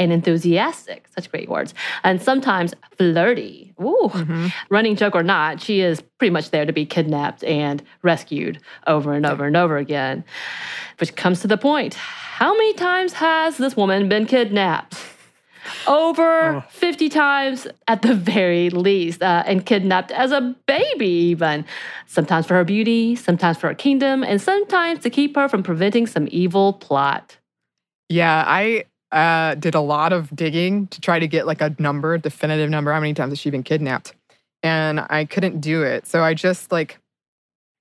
[0.00, 3.72] and enthusiastic, such great words, and sometimes flirty.
[3.80, 4.10] Ooh.
[4.12, 4.52] Mhm.
[4.70, 9.12] Running joke or not, she is pretty much there to be kidnapped and rescued over
[9.12, 10.24] and over and over again.
[10.98, 14.96] Which comes to the point how many times has this woman been kidnapped?
[15.86, 16.64] Over Oh.
[16.70, 21.66] 50 times at the very least, uh, and kidnapped as a baby, even.
[22.06, 26.06] Sometimes for her beauty, sometimes for her kingdom, and sometimes to keep her from preventing
[26.06, 27.36] some evil plot.
[28.08, 32.16] Yeah, I uh, did a lot of digging to try to get like a number,
[32.18, 32.92] definitive number.
[32.92, 34.14] How many times has she been kidnapped?
[34.62, 36.06] And I couldn't do it.
[36.06, 36.98] So I just like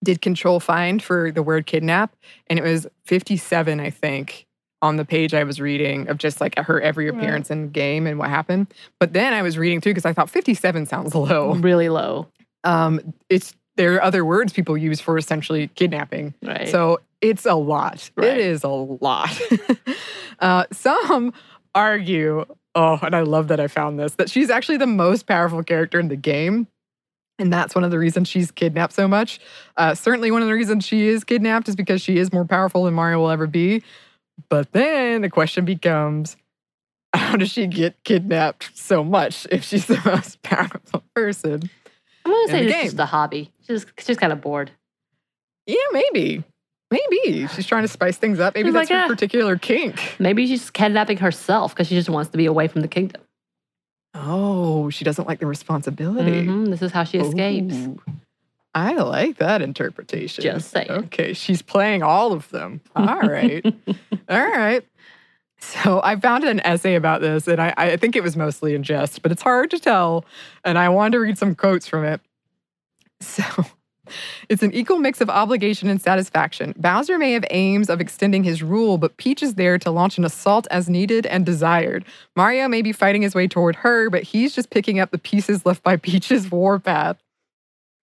[0.03, 2.15] did control find for the word kidnap,
[2.47, 4.45] and it was 57, I think,
[4.81, 7.17] on the page I was reading of just like her every Right.
[7.19, 8.67] appearance in game and what happened.
[8.99, 11.53] But then I was reading through because I thought 57 sounds low.
[11.55, 12.27] Really low,
[12.63, 16.33] Um, it's there are other words people use for essentially kidnapping.
[16.43, 16.69] right?
[16.69, 18.09] So it's a lot.
[18.15, 18.29] Right.
[18.29, 19.29] It is a lot.
[20.39, 21.33] uh, some
[21.75, 25.63] argue, oh, and I love that I found this, that she's actually the most powerful
[25.63, 26.67] character in the game.
[27.37, 29.39] And that's one of the reasons she's kidnapped so much.
[29.77, 32.83] Uh, certainly, one of the reasons she is kidnapped is because she is more powerful
[32.83, 33.81] than Mario will ever be.
[34.49, 36.35] But then the question becomes
[37.13, 41.69] how does she get kidnapped so much if she's the most powerful person?
[42.25, 43.51] I'm gonna say the it's just a hobby.
[43.65, 44.71] She's she's kind of bored.
[45.65, 46.43] Yeah, maybe.
[46.91, 48.55] Maybe she's trying to spice things up.
[48.55, 50.15] Maybe She's that's like, her particular kink.
[50.19, 53.21] Maybe she's kidnapping herself because she just wants to be away from the kingdom.
[54.15, 56.45] Oh, she doesn't like the responsibility.
[56.47, 57.75] Mhm, This is how she escapes.
[57.75, 58.01] Ooh.
[58.73, 60.43] I like that interpretation.
[60.43, 60.89] Just saying.
[60.89, 62.81] Okay, she's playing all of them.
[62.95, 63.63] All right.
[64.29, 64.83] all right.
[65.59, 68.83] So I found an essay about this, and I, I think it was mostly in
[68.83, 70.23] jest, but it's hard to tell.
[70.63, 72.21] And I wanted to read some quotes from it.
[73.21, 73.43] So
[74.49, 76.73] it's an equal mix of obligation and satisfaction.
[76.77, 80.25] Bowser may have aims of extending his rule, but Peach is there to launch an
[80.25, 82.05] assault as needed and desired.
[82.35, 85.65] Mario may be fighting his way toward her, but he's just picking up the pieces
[85.65, 87.17] left by Peach's warpath.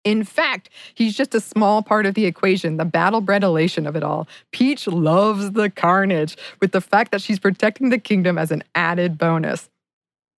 [0.07, 3.97] In fact, he's just a small part of the equation, the battle bred elation of
[3.97, 4.29] it all.
[4.53, 9.19] Peach loves the carnage, with the fact that she's protecting the kingdom as an added
[9.19, 9.69] bonus.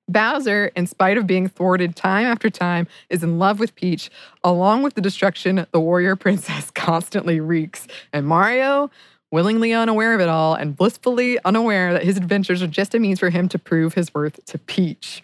[0.10, 4.10] Bowser, in spite of being thwarted time after time, is in love with Peach,
[4.44, 7.88] along with the destruction the warrior princess constantly wreaks.
[8.14, 8.90] And Mario,
[9.32, 13.20] willingly unaware of it all and blissfully unaware that his adventures are just a means
[13.20, 15.24] for him to prove his worth to Peach.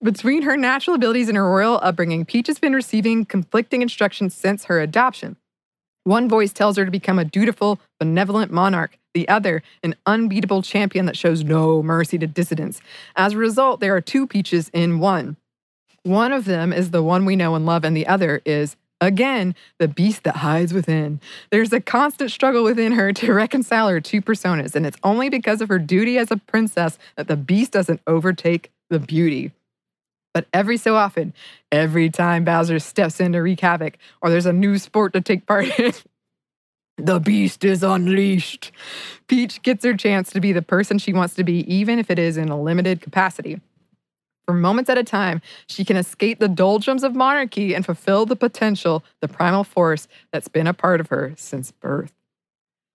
[0.00, 4.66] Between her natural abilities and her royal upbringing, Peach has been receiving conflicting instructions since
[4.66, 5.36] her adoption.
[6.04, 11.06] One voice tells her to become a dutiful, benevolent monarch, the other, an unbeatable champion
[11.06, 12.80] that shows no mercy to dissidents.
[13.16, 15.36] As a result, there are two Peaches in one.
[16.04, 19.56] One of them is the one we know and love, and the other is, again,
[19.80, 21.20] the beast that hides within.
[21.50, 25.60] There's a constant struggle within her to reconcile her two personas, and it's only because
[25.60, 29.50] of her duty as a princess that the beast doesn't overtake the beauty.
[30.32, 31.34] But every so often,
[31.72, 35.46] every time Bowser steps in to wreak havoc, or there's a new sport to take
[35.46, 35.92] part in,
[36.98, 38.72] the beast is unleashed.
[39.28, 42.18] Peach gets her chance to be the person she wants to be, even if it
[42.18, 43.60] is in a limited capacity.
[44.46, 48.36] For moments at a time, she can escape the doldrums of monarchy and fulfill the
[48.36, 52.12] potential, the primal force that's been a part of her since birth.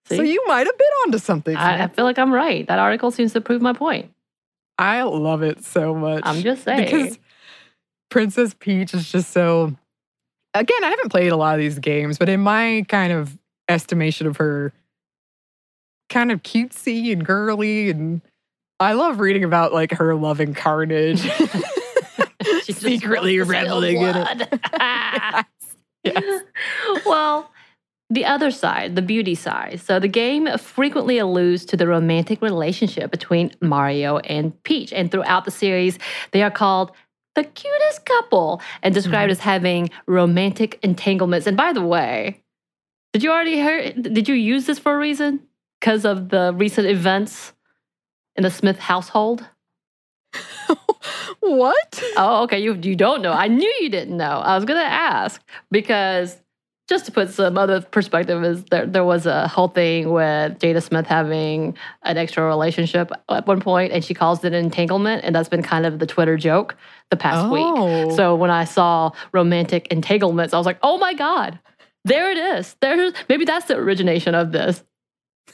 [0.06, 0.18] See?
[0.18, 1.56] So you might have been onto something.
[1.56, 2.68] I, I feel like I'm right.
[2.68, 4.12] That article seems to prove my point.
[4.78, 6.24] I love it so much.
[6.26, 6.86] I'm just saying.
[6.86, 7.20] because
[8.10, 9.76] Princess Peach is just so.
[10.56, 14.28] Again, I haven't played a lot of these games, but in my kind of estimation
[14.28, 14.74] of her,
[16.10, 18.22] kind of cutesy and girly, and
[18.80, 21.22] I love reading about like her loving carnage.
[22.64, 24.62] Secretly wants to spill reveling in it.
[24.62, 25.46] blood.
[26.04, 26.42] yes.
[27.06, 27.50] well,
[28.10, 29.80] the other side, the beauty side.
[29.80, 34.94] So the game frequently alludes to the romantic relationship between Mario and Peach.
[34.94, 35.98] And throughout the series,
[36.32, 36.92] they are called
[37.36, 39.32] the cutest couple and described mm-hmm.
[39.32, 41.48] as having romantic entanglements.
[41.48, 42.43] And by the way,
[43.14, 45.40] did you already hear did you use this for a reason?
[45.80, 47.54] Because of the recent events
[48.36, 49.48] in the Smith household?
[51.40, 52.04] what?
[52.18, 52.60] Oh, okay.
[52.60, 53.32] You you don't know.
[53.32, 54.40] I knew you didn't know.
[54.40, 56.40] I was gonna ask because
[56.90, 60.82] just to put some other perspective is there there was a whole thing with Jada
[60.82, 65.36] Smith having an extra relationship at one point and she calls it an entanglement and
[65.36, 66.76] that's been kind of the Twitter joke
[67.10, 67.64] the past week.
[67.64, 68.16] Oh.
[68.16, 71.60] So when I saw romantic entanglements, I was like, oh my God,
[72.06, 72.76] there it is.
[72.82, 74.84] There's maybe that's the origination of this.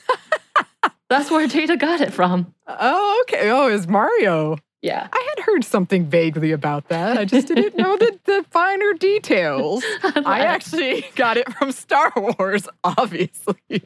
[1.09, 2.53] that's where Jada got it from.
[2.67, 3.49] Oh, okay.
[3.49, 4.57] Oh, it's Mario.
[4.81, 5.07] Yeah.
[5.11, 7.17] I had heard something vaguely about that.
[7.17, 9.83] I just didn't know the, the finer details.
[10.03, 13.83] I actually got it from Star Wars, obviously.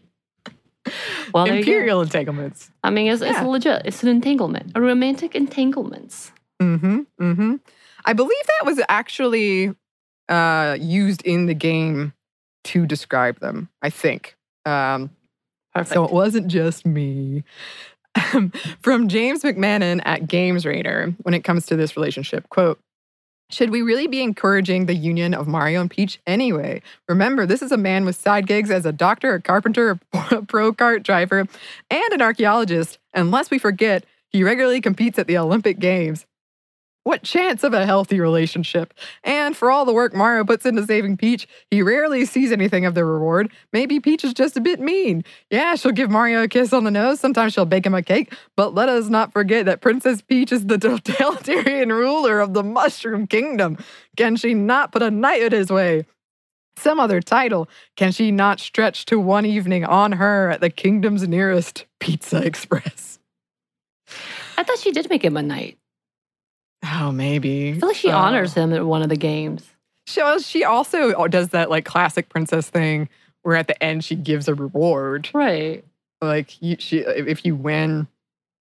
[1.34, 1.71] Well, there you go.
[1.71, 2.69] Imperial entanglements.
[2.84, 3.84] I mean, it's, it's legit.
[3.86, 6.32] It's an entanglement, a romantic entanglements.
[6.62, 6.99] Mm-hmm.
[7.19, 7.56] Mm-hmm.
[8.06, 9.73] I believe that was actually
[10.30, 12.13] uh, used in the game
[12.65, 13.69] to describe them.
[13.82, 14.36] I think.
[14.65, 15.12] Um.
[15.86, 17.43] So it wasn't just me.
[18.82, 22.80] From James McMahon at Games Radar, when it comes to this relationship, quote,
[23.49, 26.82] should we really be encouraging the union of Mario and Peach anyway?
[27.08, 30.73] Remember, this is a man with side gigs as a doctor, a carpenter, a pro
[30.73, 31.47] kart driver,
[31.89, 32.97] and an archaeologist.
[33.13, 36.26] unless we forget, he regularly competes at the Olympic Games.
[37.03, 38.93] What chance of a healthy relationship?
[39.25, 42.95] And for all the work Mario puts into saving Peach, he rarely sees anything of
[42.95, 43.51] the reward.
[43.73, 45.25] Maybe Peach is just a bit mean.
[45.49, 47.19] Yeah, she'll give Mario a kiss on the nose.
[47.19, 48.33] Sometimes she'll bake him a cake.
[48.55, 53.27] But let us not forget that Princess Peach is the totalitarian ruler of the Mushroom
[53.27, 53.77] Kingdom.
[54.15, 56.05] Can she not put a knighthood his way?
[56.77, 57.69] Some other title.
[57.97, 63.19] Can she not stretch to one evening on her at the kingdom's nearest Pizza Express?
[64.57, 65.77] I thought she did make him a knight.
[66.84, 67.72] Oh, maybe.
[67.72, 69.69] I feel like she Uh, honors him at one of the games.
[70.06, 73.08] She, she also does that like classic princess thing
[73.43, 75.30] where at the end she gives a reward.
[75.34, 75.84] Right.
[76.22, 78.08] Like you, she, if you win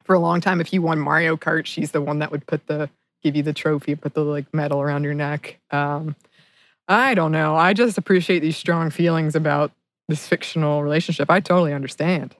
[0.05, 2.67] for a long time, if you won Mario Kart, she's the one that would put
[2.67, 2.89] the
[3.23, 5.59] give you the trophy, put the like medal around your neck.
[5.71, 6.17] Um,
[6.89, 7.55] I don't know.
[7.55, 9.71] I just appreciate these strong feelings about
[10.09, 11.31] this fictional relationship.
[11.31, 12.35] I totally understand.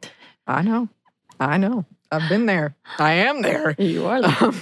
[0.47, 0.89] I know.
[1.39, 1.85] I know.
[2.11, 2.75] I've been there.
[2.99, 3.75] I am there.
[3.79, 4.21] You are.
[4.23, 4.61] the- Um,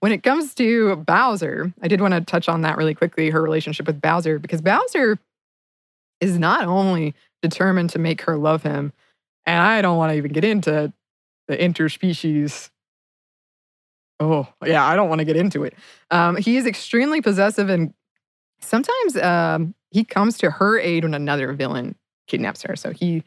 [0.00, 3.42] when it comes to Bowser, I did want to touch on that really quickly her
[3.42, 5.18] relationship with Bowser, because Bowser
[6.20, 8.92] is not only determined to make her love him,
[9.46, 10.92] and I don't want to even get into
[11.48, 12.70] the interspecies.
[14.20, 15.74] Oh, yeah, I don't want to get into it.
[16.10, 17.94] Um, he is extremely possessive, and
[18.60, 22.76] sometimes um, he comes to her aid when another villain kidnaps her.
[22.76, 23.24] So he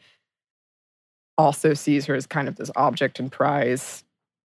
[1.36, 4.04] also sees her as kind of this object and prize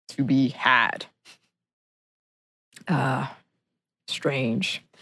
[0.09, 1.05] to be had
[2.89, 3.27] uh,
[4.07, 4.83] strange.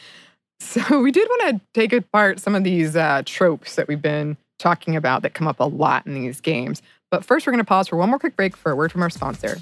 [0.58, 4.38] So, we did want to take apart some of these uh, tropes that we've been
[4.58, 6.80] talking about that come up a lot in these games.
[7.10, 9.02] But first, we're going to pause for one more quick break for a word from
[9.02, 9.58] our sponsor.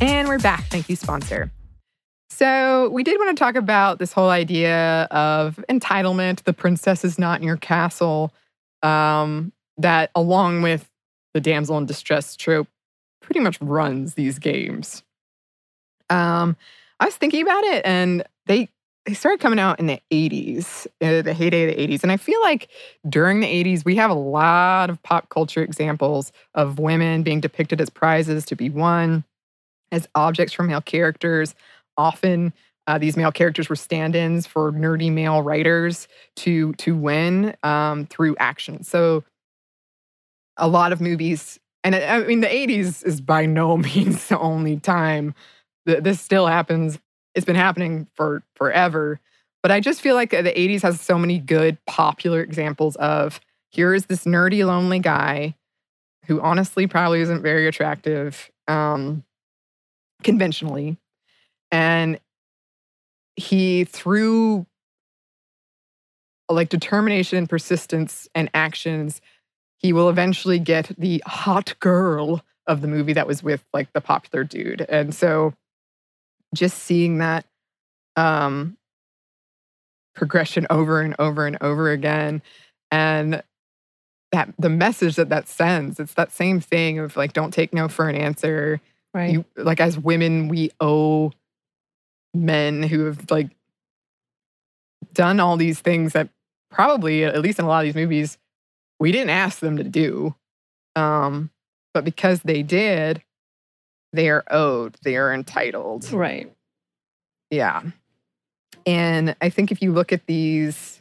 [0.00, 0.66] And we're back.
[0.66, 1.50] Thank you, sponsor.
[2.44, 7.18] So, we did want to talk about this whole idea of entitlement, the princess is
[7.18, 8.34] not in your castle,
[8.82, 10.90] um, that along with
[11.32, 12.68] the damsel in distress trope,
[13.22, 15.02] pretty much runs these games.
[16.10, 16.54] Um,
[17.00, 18.68] I was thinking about it, and they
[19.06, 22.02] they started coming out in the 80s, uh, the heyday of the 80s.
[22.02, 22.68] And I feel like
[23.08, 27.80] during the 80s, we have a lot of pop culture examples of women being depicted
[27.80, 29.24] as prizes to be won,
[29.90, 31.54] as objects for male characters.
[31.96, 32.52] Often,
[32.86, 38.36] uh, these male characters were stand-ins for nerdy male writers to to win um, through
[38.38, 38.82] action.
[38.84, 39.24] So,
[40.56, 44.78] a lot of movies, and I mean, the 80s is by no means the only
[44.78, 45.34] time
[45.86, 46.98] that this still happens
[47.34, 49.20] it's been happening for forever.
[49.62, 53.40] But I just feel like the 80s has so many good popular examples of
[53.70, 55.56] here is this nerdy, lonely guy
[56.26, 59.24] who honestly probably isn't very attractive um,
[60.22, 60.96] conventionally.
[61.70, 62.20] And
[63.36, 64.66] he, through
[66.48, 69.20] like determination, and persistence, and actions,
[69.78, 74.00] he will eventually get the hot girl of the movie that was with like the
[74.00, 74.82] popular dude.
[74.88, 75.54] And so
[76.54, 77.44] just seeing that
[78.16, 78.76] um,
[80.14, 82.42] progression over and over and over again,
[82.90, 83.42] and
[84.32, 87.88] that the message that that sends, it's that same thing of like, don't take no
[87.88, 88.80] for an answer.
[89.12, 89.30] Right.
[89.32, 91.32] You like as women, we owe
[92.34, 93.50] men who have like
[95.12, 96.28] done all these things that
[96.70, 98.36] probably, at least in a lot of these movies,
[98.98, 100.34] we didn't ask them to do.
[100.96, 101.50] Um,
[101.92, 103.22] but because they did,
[104.12, 106.10] they are owed, they are entitled.
[106.12, 106.52] Right.
[107.50, 107.82] Yeah.
[108.86, 111.00] And I think if you look at these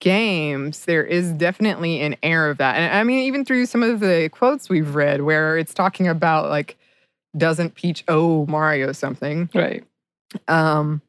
[0.00, 2.76] games, there is definitely an air of that.
[2.76, 6.48] And I mean, even through some of the quotes we've read where it's talking about
[6.48, 6.76] like,
[7.36, 9.50] doesn't Peach owe Mario something?
[9.54, 9.84] Right.
[10.48, 11.02] Um,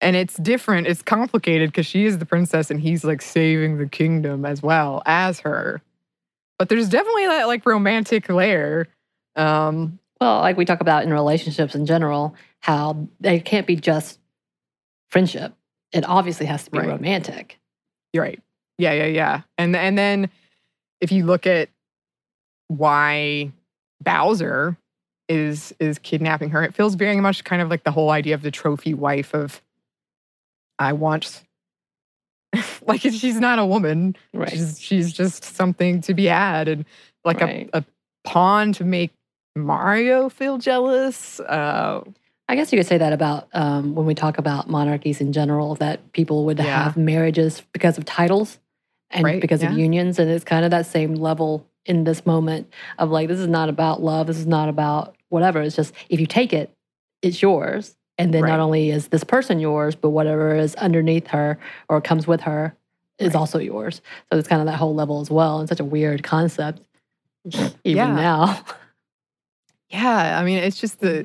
[0.00, 0.86] and it's different.
[0.86, 5.02] It's complicated because she is the princess and he's like saving the kingdom as well
[5.06, 5.82] as her.
[6.58, 8.88] But there's definitely that like romantic layer
[9.36, 14.18] um, well, like we talk about in relationships in general, how they can't be just
[15.10, 15.54] friendship.
[15.92, 16.88] It obviously has to be Right.
[16.88, 17.58] romantic.
[18.12, 18.42] You're right.
[18.78, 19.42] Yeah, yeah, yeah.
[19.56, 20.28] And and then
[21.00, 21.68] if you look at
[22.66, 23.52] why
[24.02, 24.76] Bowser
[25.28, 28.42] is is kidnapping her, it feels very much kind of like the whole idea of
[28.42, 29.62] the trophy wife of
[30.78, 31.42] I want
[32.86, 34.16] like she's not a woman.
[34.32, 34.50] Right.
[34.50, 36.84] She's she's just something to be had and
[37.24, 37.68] like Right.
[37.72, 37.84] a, a
[38.24, 39.12] pawn to make
[39.54, 41.40] Mario feel jealous.
[41.40, 42.02] Uh
[42.50, 45.74] I guess you could say that about um, when we talk about monarchies in general,
[45.74, 46.84] that people would Yeah.
[46.84, 48.58] have marriages because of titles
[49.10, 49.70] and Right, because yeah.
[49.70, 50.18] of unions.
[50.18, 53.68] And it's kind of that same level in this moment of like, this is not
[53.68, 54.28] about love.
[54.28, 55.60] This is not about whatever.
[55.62, 56.72] It's just if you take it,
[57.22, 57.96] it's yours.
[58.16, 58.50] And then Right.
[58.50, 61.58] not only is this person yours, but whatever is underneath her
[61.88, 62.74] or comes with her
[63.18, 63.36] is Right.
[63.36, 64.00] also yours.
[64.32, 65.60] So it's kind of that whole level as well.
[65.60, 66.80] And such a weird concept,
[67.84, 68.14] even Yeah.
[68.14, 68.60] now.
[69.90, 71.24] Yeah, I mean, it's just the,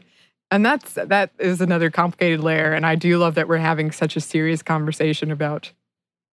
[0.49, 2.71] and that's that is another complicated layer.
[2.71, 5.73] And I do love that we're having such a serious conversation about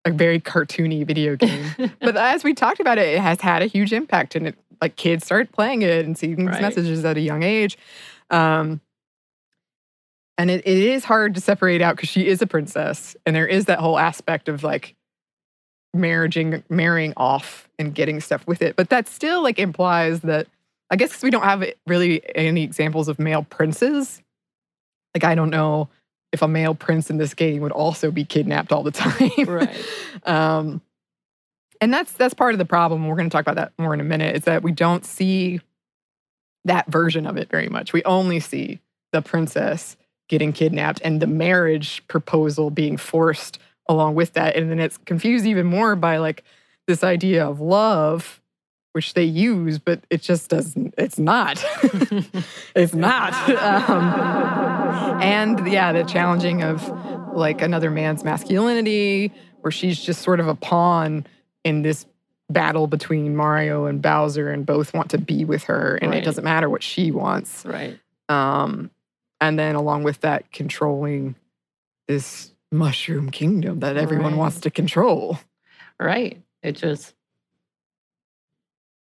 [0.04, 1.66] a very cartoony video game.
[2.00, 4.97] but as we talked about it, it has had a huge impact, and it like
[4.97, 6.62] kids start playing it and seeing these Right.
[6.62, 7.77] messages at a young age.
[8.31, 8.81] Um,
[10.39, 13.47] and it, it is hard to separate out because she is a princess, and there
[13.47, 14.95] is that whole aspect of like
[15.95, 18.77] marrying marrying off and getting stuff with it.
[18.77, 20.47] But that still like implies that
[20.91, 24.20] I guess we don't have really any examples of male princes.
[25.14, 25.89] Like I don't know
[26.33, 29.31] if a male prince in this game would also be kidnapped all the time.
[29.47, 29.77] Right.
[30.24, 30.83] Um,
[31.81, 33.07] and that's that's part of the problem.
[33.07, 34.37] We're going to talk about that more in a minute.
[34.37, 35.61] Is that we don't see
[36.64, 37.93] that version of it very much.
[37.93, 38.81] We only see
[39.12, 39.97] the princess
[40.29, 43.59] getting kidnapped and the marriage proposal being forced
[43.89, 44.57] along with that.
[44.57, 46.43] And then it's confused even more by like
[46.87, 48.41] this idea of love,
[48.93, 50.95] which they use, but it just doesn't.
[50.99, 51.64] It's not.
[52.74, 53.33] it's not.
[53.51, 56.89] Um, and yeah, the challenging of
[57.35, 61.27] like another man's masculinity, where she's just sort of a pawn
[61.66, 62.06] in this
[62.48, 66.22] battle between Mario and Bowser, and both want to be with her, and Right.
[66.22, 67.64] it doesn't matter what she wants.
[67.66, 67.98] right.
[68.28, 68.90] Um,
[69.40, 71.34] and then along with that, controlling
[72.06, 74.38] this mushroom kingdom that everyone Right.
[74.38, 75.38] wants to control.
[75.98, 76.40] Right.
[76.62, 77.14] It just,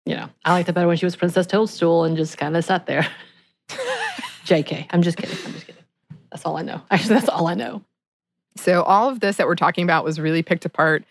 [0.06, 2.64] you know, I liked it better when she was Princess Toadstool and just kind of
[2.64, 3.06] sat there.
[4.46, 4.88] JK.
[4.90, 5.38] I'm just kidding.
[5.46, 5.84] I'm just kidding.
[6.32, 6.82] That's all I know.
[6.92, 7.84] Actually, that's all I know.
[8.56, 11.04] So all of this that we're talking about was really picked apart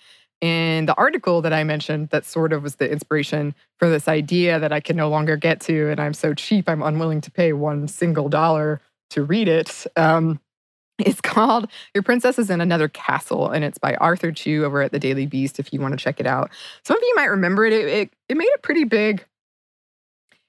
[0.43, 4.59] in the article that I mentioned, that sort of was the inspiration for this idea
[4.59, 7.53] that I can no longer get to, and I'm so cheap, I'm unwilling to pay
[7.53, 8.80] one single dollar
[9.11, 9.86] to read it.
[9.97, 10.40] Um,
[10.99, 14.90] it's called Your Princess is in Another Castle, and it's by Arthur Chu over at
[14.93, 16.51] the Daily Beast if you want to check it out.
[16.84, 17.72] Some of you might remember it.
[17.72, 19.24] It, it, it made a pretty big,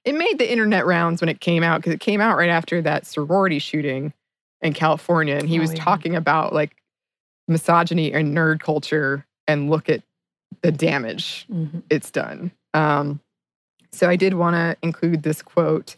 [0.05, 2.81] it made the internet rounds when it came out because it came out right after
[2.81, 4.11] that sorority shooting
[4.61, 5.35] in California.
[5.35, 5.83] And he Oh, was yeah.
[5.83, 6.75] talking about like
[7.47, 10.01] misogyny and nerd culture and look at
[10.61, 11.83] the damage Mhm.
[11.89, 12.51] it's done.
[12.73, 13.19] Um,
[13.91, 15.95] so I did want to include this quote.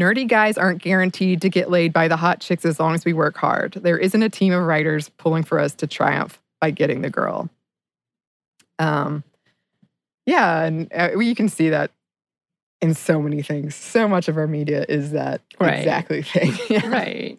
[0.00, 3.12] Nerdy guys aren't guaranteed to get laid by the hot chicks as long as we
[3.12, 3.72] work hard.
[3.74, 7.50] There isn't a team of writers pulling for us to triumph by getting the girl.
[8.78, 9.24] Um,
[10.26, 11.90] yeah, and uh, you can see that
[12.80, 13.74] in so many things.
[13.74, 15.78] So much of our media is that Right.
[15.78, 16.54] exactly thing.
[16.70, 16.88] Yeah.
[16.88, 17.38] Right.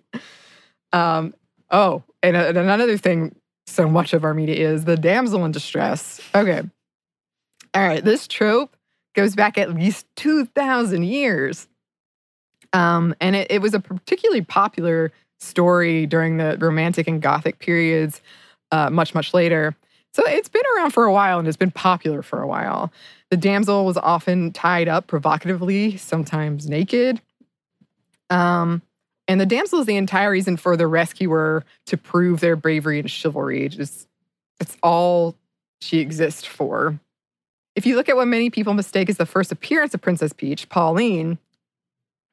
[0.94, 1.34] Um,
[1.72, 3.36] oh, and, uh, and another thing,
[3.72, 6.22] so much of our media is the damsel in distress.
[6.36, 6.62] Okay.
[7.74, 8.04] All right.
[8.04, 8.76] This trope
[9.16, 11.68] goes back at least 2,000 years.
[12.74, 18.22] Um, and it, it was a particularly popular story during the Romantic and Gothic periods,
[18.72, 19.76] uh, much, much later.
[20.14, 22.92] So it's been around for a while and it's been popular for a while.
[23.30, 27.22] The damsel was often tied up provocatively, sometimes naked.
[28.30, 28.82] Um,
[29.32, 33.10] and the damsel is the entire reason for the rescuer to prove their bravery and
[33.10, 33.70] chivalry.
[33.70, 34.10] Just,
[34.60, 35.38] it's all
[35.80, 37.00] she exists for.
[37.78, 40.68] If you look at what many people mistake as the first appearance of Princess Peach,
[40.68, 41.38] Pauline,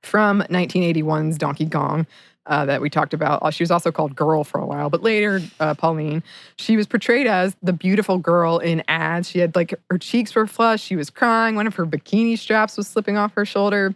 [0.03, 2.05] from 1981's Donkey Kong,
[2.46, 3.44] uh, that we talked about.
[3.44, 6.24] Uh, She was also called Girl for a while, but later, uh, Pauline,
[6.57, 9.30] she was portrayed as the beautiful girl in ads.
[9.30, 12.76] She had like her cheeks were flushed, she was crying, one of her bikini straps
[12.76, 13.94] was slipping off her shoulder.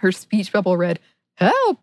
[0.00, 0.98] Her speech bubble read,
[1.36, 1.78] Help!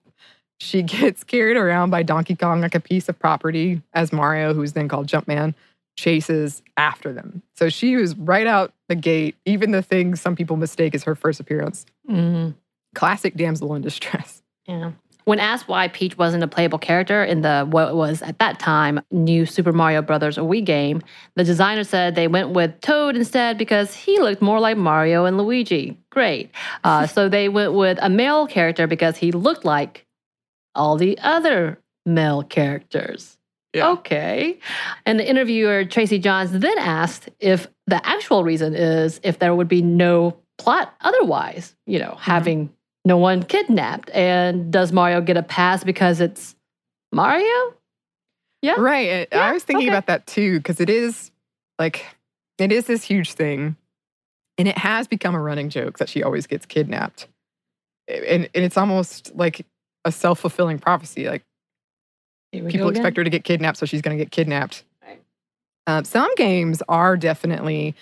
[0.59, 4.73] She gets carried around by Donkey Kong like a piece of property as Mario, who's
[4.73, 5.53] then called Jumpman,
[5.97, 7.41] chases after them.
[7.55, 11.15] So she was right out the gate, even the things some people mistake as her
[11.15, 11.85] first appearance.
[12.09, 12.55] Mhm.
[12.93, 14.41] Classic damsel in distress.
[14.67, 14.91] Yeah.
[15.25, 19.01] When asked why Peach wasn't a playable character in the what was at that time
[19.09, 21.01] new Super Mario Brothers Wii game,
[21.35, 25.35] the designer said they went with Toad instead because he looked more like Mario and
[25.39, 25.97] Luigi.
[26.11, 26.51] Great.
[26.83, 30.04] Uh, so they went with a male character because he looked like
[30.75, 33.37] all the other male characters.
[33.73, 33.89] Yeah.
[33.89, 34.59] Okay.
[35.05, 39.67] And the interviewer, Tracy Johns, then asked if the actual reason is if there would
[39.67, 42.31] be no plot otherwise, you know, mm-hmm.
[42.31, 42.69] having
[43.03, 44.09] no one kidnapped.
[44.11, 46.55] And does Mario get a pass because it's
[47.11, 47.73] Mario?
[48.61, 48.75] Yeah.
[48.77, 49.09] Right.
[49.09, 49.95] I- Yeah, I was thinking okay.
[49.95, 51.31] about that too, because it is
[51.77, 52.05] like,
[52.57, 53.75] it is this huge thing.
[54.57, 57.27] And it has become a running joke that she always gets kidnapped.
[58.07, 59.65] And, and it's almost like
[60.05, 61.27] a self fulfilling prophecy.
[61.27, 61.43] Like,
[62.51, 64.83] people expect her to get kidnapped, so she's going to get kidnapped.
[65.05, 65.21] Right.
[65.87, 67.95] Um, some games are definitely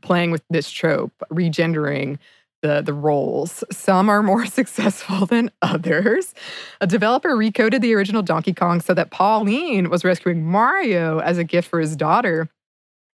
[0.00, 2.18] playing with this trope, regendering
[2.62, 3.64] the, the roles.
[3.70, 6.34] Some are more successful than others.
[6.80, 11.44] A developer recoded the original Donkey Kong so that Pauline was rescuing Mario as a
[11.44, 12.48] gift for his daughter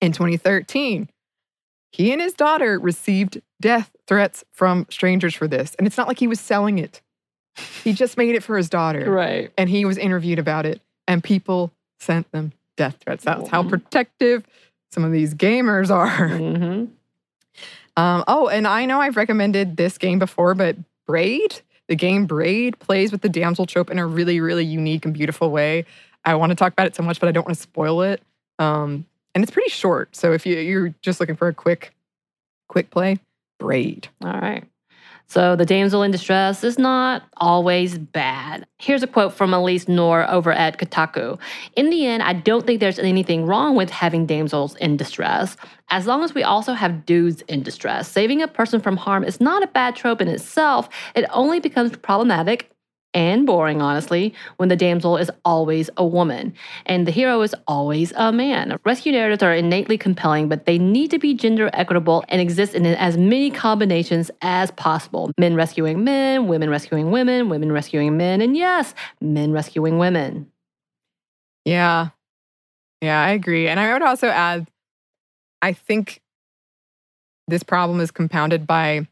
[0.02, 1.10] in 2013.
[1.92, 5.76] He and his daughter received death threats from strangers for this.
[5.76, 7.02] And it's not like he was selling it,
[7.84, 9.10] he just made it for his daughter.
[9.12, 9.52] Right.
[9.58, 13.24] and he was interviewed about it and people sent them death threats.
[13.24, 13.70] That's how Mhm.
[13.70, 14.44] protective
[14.92, 16.28] some of these gamers are.
[16.30, 16.86] Hmm
[17.98, 20.76] um, oh and i know i've recommended this game before but
[21.08, 25.14] braid the game braid plays with the damsel trope in a really really unique and
[25.14, 25.86] beautiful way.
[26.26, 28.22] I want to talk about it so much but i don't want to spoil it.
[28.60, 31.94] Um, and it's pretty short so if you, you're just looking for a quick
[32.68, 33.20] quick play
[33.60, 34.10] braid.
[34.24, 34.66] All right.
[35.28, 38.66] So the damsel in distress is not always bad.
[38.78, 41.40] Here's a quote from Elise Noor over at Kotaku.
[41.76, 45.58] In the end, I don't think there's anything wrong with having damsels in distress,
[45.90, 48.10] as long as we also have dudes in distress.
[48.10, 50.90] Saving a person from harm is not a bad trope in itself.
[51.16, 52.75] It only becomes problematic
[53.16, 56.54] and boring, honestly, when the damsel is always a woman
[56.86, 58.78] and the hero is always a man.
[58.86, 62.86] Rescue narratives are innately compelling, but they need to be gender equitable and exist in
[62.86, 65.32] as many combinations as possible.
[65.40, 70.52] Men rescuing men, women rescuing women, women rescuing men, and yes, men rescuing women.
[71.64, 72.10] Yeah.
[73.02, 73.68] Yeah, I agree.
[73.68, 74.68] And I would also add,
[75.62, 76.22] I think
[77.48, 79.08] this problem is compounded by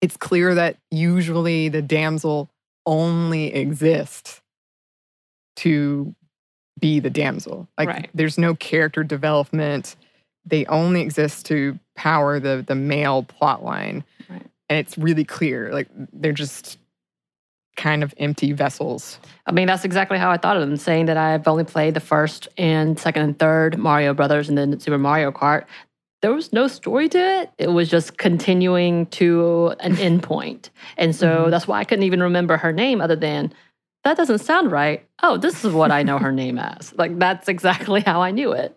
[0.00, 2.50] it's clear that usually the damsel
[2.86, 4.40] only exist
[5.56, 6.14] to
[6.80, 7.68] be the damsel.
[7.78, 8.10] Like Right.
[8.14, 9.96] there's no character development.
[10.44, 14.04] They only exist to power the the male plot line.
[14.28, 14.42] Right.
[14.68, 15.72] And it's really clear.
[15.72, 16.78] Like they're just
[17.76, 19.18] kind of empty vessels.
[19.46, 22.00] I mean, that's exactly how I thought of them, saying that I've only played the
[22.00, 25.64] first and second and third Mario Brothers and then Super Mario Kart.
[26.24, 27.50] There was no story to it.
[27.58, 30.70] It was just continuing to an endpoint.
[30.96, 31.50] And so Mhm.
[31.50, 33.52] that's why I couldn't even remember her name other than
[34.04, 35.06] that doesn't sound right.
[35.22, 36.94] Oh, this is what I know her name as.
[36.96, 38.74] Like that's exactly how I knew it.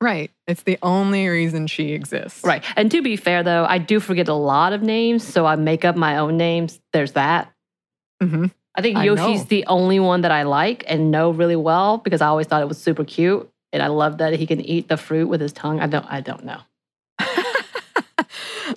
[0.00, 0.32] Right.
[0.48, 2.42] It's the only reason she exists.
[2.42, 2.64] Right.
[2.76, 5.84] And to be fair though, I do forget a lot of names, so I make
[5.84, 6.80] up my own names.
[6.92, 7.52] There's that.
[8.20, 9.46] hmm I think Yoshi's know.
[9.48, 12.68] the only one that I like and know really well because I always thought it
[12.68, 13.48] was super cute.
[13.72, 15.78] And I love that he can eat the fruit with his tongue.
[15.80, 16.60] I don't I don't know.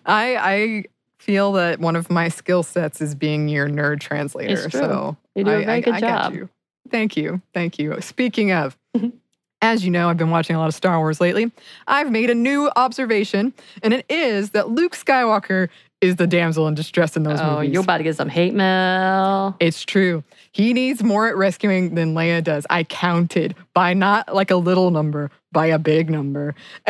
[0.06, 0.84] I I
[1.20, 4.54] feel that one of my skill sets is being your nerd translator.
[4.54, 4.80] It's true.
[4.82, 6.34] So You do a I- very I- good I job.
[6.34, 6.50] you.
[6.90, 7.42] Thank you.
[7.54, 7.96] Thank you.
[8.02, 9.14] Speaking of, Mhm.
[9.62, 11.52] as you know, I've been watching a lot of Star Wars lately.
[11.88, 15.70] I've made a new observation, and it is that Luke Skywalker
[16.02, 17.48] is the damsel in distress in those movies.
[17.48, 17.72] oh, movies.
[17.74, 19.56] you're about to get some hate mail.
[19.60, 20.24] It's true.
[20.52, 22.66] He needs more at rescuing than Leia does.
[22.72, 26.56] I counted by not like a little number, by a big number.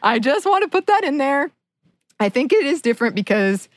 [0.00, 1.50] I just want to put that in there.
[2.20, 3.68] I think it is different because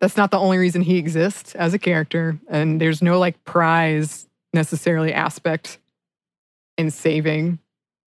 [0.00, 2.38] that's not the only reason he exists as a character.
[2.48, 5.78] And there's no like prize necessarily aspect
[6.78, 7.58] in saving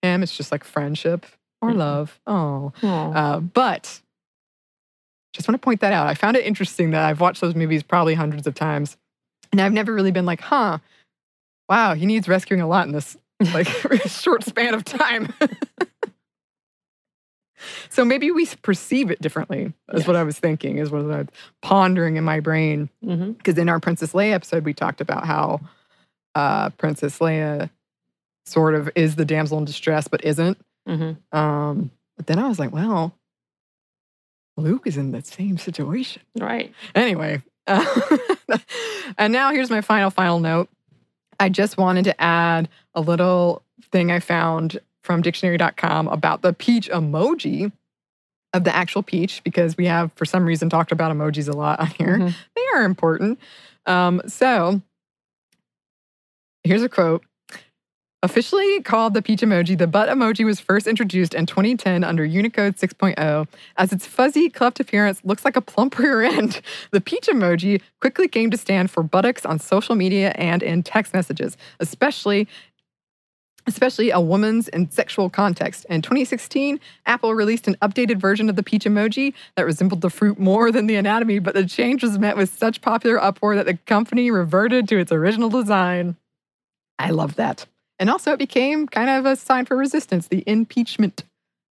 [0.01, 0.23] him.
[0.23, 1.25] It's just like friendship
[1.61, 1.77] or Mhm.
[1.77, 2.19] love.
[2.27, 2.73] Oh.
[2.83, 4.01] Uh, but
[5.33, 6.07] just want to point that out.
[6.07, 8.97] I found it interesting that I've watched those movies probably hundreds of times,
[9.51, 10.77] and I've never really been like, "Huh,
[11.69, 13.17] wow, he needs rescuing a lot in this
[13.53, 13.67] like
[14.07, 15.33] short span of time."
[17.89, 19.73] so maybe we perceive it differently.
[19.93, 20.77] Is what I was thinking.
[20.77, 21.27] Is what I was
[21.61, 22.89] pondering in my brain.
[23.03, 23.37] Mhm.
[23.37, 25.61] Because in our Princess Leia episode, we talked about how
[26.35, 27.69] uh, Princess Leia
[28.45, 30.57] sort of is the damsel in distress, but isn't.
[30.87, 31.17] Mhm.
[31.31, 33.13] Um, but then I was like, well,
[34.57, 36.21] Luke is in the same situation.
[36.39, 36.73] Right.
[36.93, 37.85] Anyway, uh,
[39.17, 40.69] and now here's my final, final note.
[41.39, 43.61] I just wanted to add a little
[43.91, 47.71] thing I found from dictionary.com about the peach emoji
[48.53, 51.79] of the actual peach because we have, for some reason, talked about emojis a lot
[51.79, 52.33] on here Mhm.
[52.55, 53.39] they are important.
[53.85, 54.81] Um, so
[56.63, 57.23] here's a quote.
[58.23, 62.75] Officially called the peach emoji, the butt emoji was first introduced in 2010 under Unicode
[62.75, 63.47] 6.0.
[63.77, 68.27] As its fuzzy, cleft appearance looks like a plump rear end, the peach emoji quickly
[68.27, 72.47] came to stand for buttocks on social media and in text messages, especially
[73.67, 75.85] especially a woman's in sexual context.
[75.89, 80.39] In 2016, Apple released an updated version of the peach emoji that resembled the fruit
[80.39, 83.77] more than the anatomy, but the change was met with such popular uproar that the
[83.85, 86.15] company reverted to its original design.
[86.99, 87.65] I love that.
[87.97, 91.23] And also, it became kind of a sign for resistance the impeachment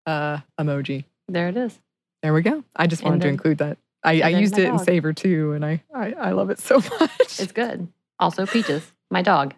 [0.06, 1.04] uh, emoji.
[1.28, 1.78] There it is.
[2.22, 2.62] There we go.
[2.76, 3.78] I just wanted And to include that.
[4.04, 4.84] I, I used it in dog.
[4.84, 7.40] Savor too, and I, I, I love it so much.
[7.40, 7.88] It's good.
[8.18, 9.54] Also, Peaches, my dog.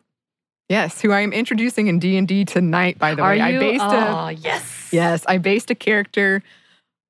[0.68, 2.98] Yes, who I am introducing in D and D tonight.
[2.98, 3.42] By the Are way, you?
[3.44, 4.88] I based a oh, yes.
[4.92, 6.42] Yes, I based a character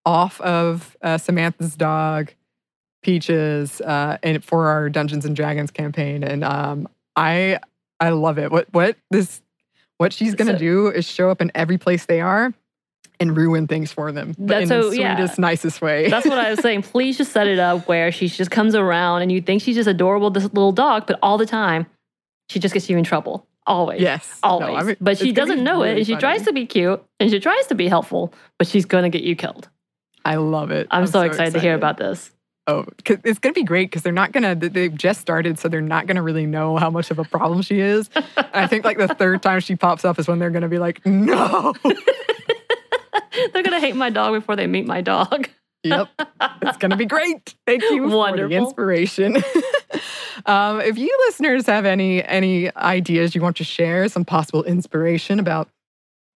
[0.06, 2.32] off of uh, Samantha's dog,
[3.02, 7.58] Peaches, uh, and for our Dungeons and Dragons campaign, and um, I
[8.00, 8.50] I love it.
[8.50, 9.42] What what this
[9.98, 12.52] what she's gonna So- do is show up in every place they are
[13.20, 15.14] and ruin things for them, but in so- the yeah.
[15.16, 16.10] sweetest, nicest way.
[16.10, 16.82] That's what I was saying.
[16.82, 19.88] Please just set it up where she just comes around and you think she's just
[19.88, 21.86] adorable, this little dog, but all the time
[22.48, 23.46] she just gets you in trouble.
[23.66, 24.00] Always.
[24.02, 24.76] yes, No, Always.
[24.76, 26.20] I mean, but she doesn't know it and she funny.
[26.20, 29.22] tries to be cute and she tries to be helpful, but she's going to get
[29.24, 29.70] you killed.
[30.24, 30.86] I love it.
[30.90, 32.30] I'm, so, excited, to hear about this.
[32.66, 34.54] Oh, it's gonna be great because they're not gonna.
[34.54, 37.60] they- They've just started, so they're not gonna really know how much of a problem
[37.60, 38.08] she is.
[38.36, 41.04] I think like the third time she pops up is when they're gonna be like,
[41.04, 45.48] "No, They're going to hate my dog before they meet my dog.
[45.82, 46.08] yep,
[46.62, 49.36] it's gonna be great." Thank you for the inspiration.
[50.46, 55.38] um, if you listeners have any any ideas you want to share, some possible inspiration
[55.38, 55.68] about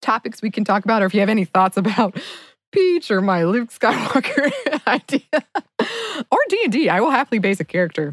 [0.01, 2.15] topics we can talk about, or if you have any thoughts about
[2.71, 4.51] Peach or my Luke Skywalker
[4.87, 5.43] idea,
[6.31, 8.11] or D and I will happily base a character,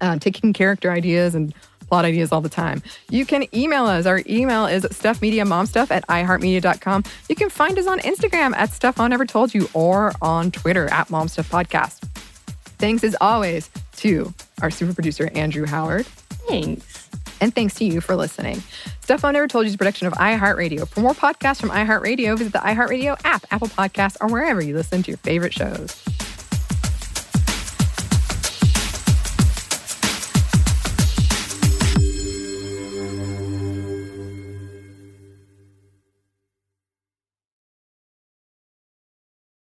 [0.00, 1.52] uh, taking character ideas and
[1.92, 2.82] plot ideas all the time.
[3.10, 4.06] You can email us.
[4.06, 7.04] Our email is stuffmediamomstuff at iheartmedia.com.
[7.28, 10.90] You can find us on Instagram at Stuff I Never Told You or on Twitter
[10.90, 11.98] at MomStuffPodcast.
[12.78, 14.32] Thanks as always to
[14.62, 16.06] our super producer, Andrew Howard.
[16.06, 17.08] Thanks.
[17.40, 18.62] And thanks to you for listening.
[19.00, 20.88] Stuff I Never Told You is a production of iHeartRadio.
[20.88, 25.02] For more podcasts from iHeartRadio, visit the iHeartRadio app, Apple Podcasts, or wherever you listen
[25.02, 26.02] to your favorite shows.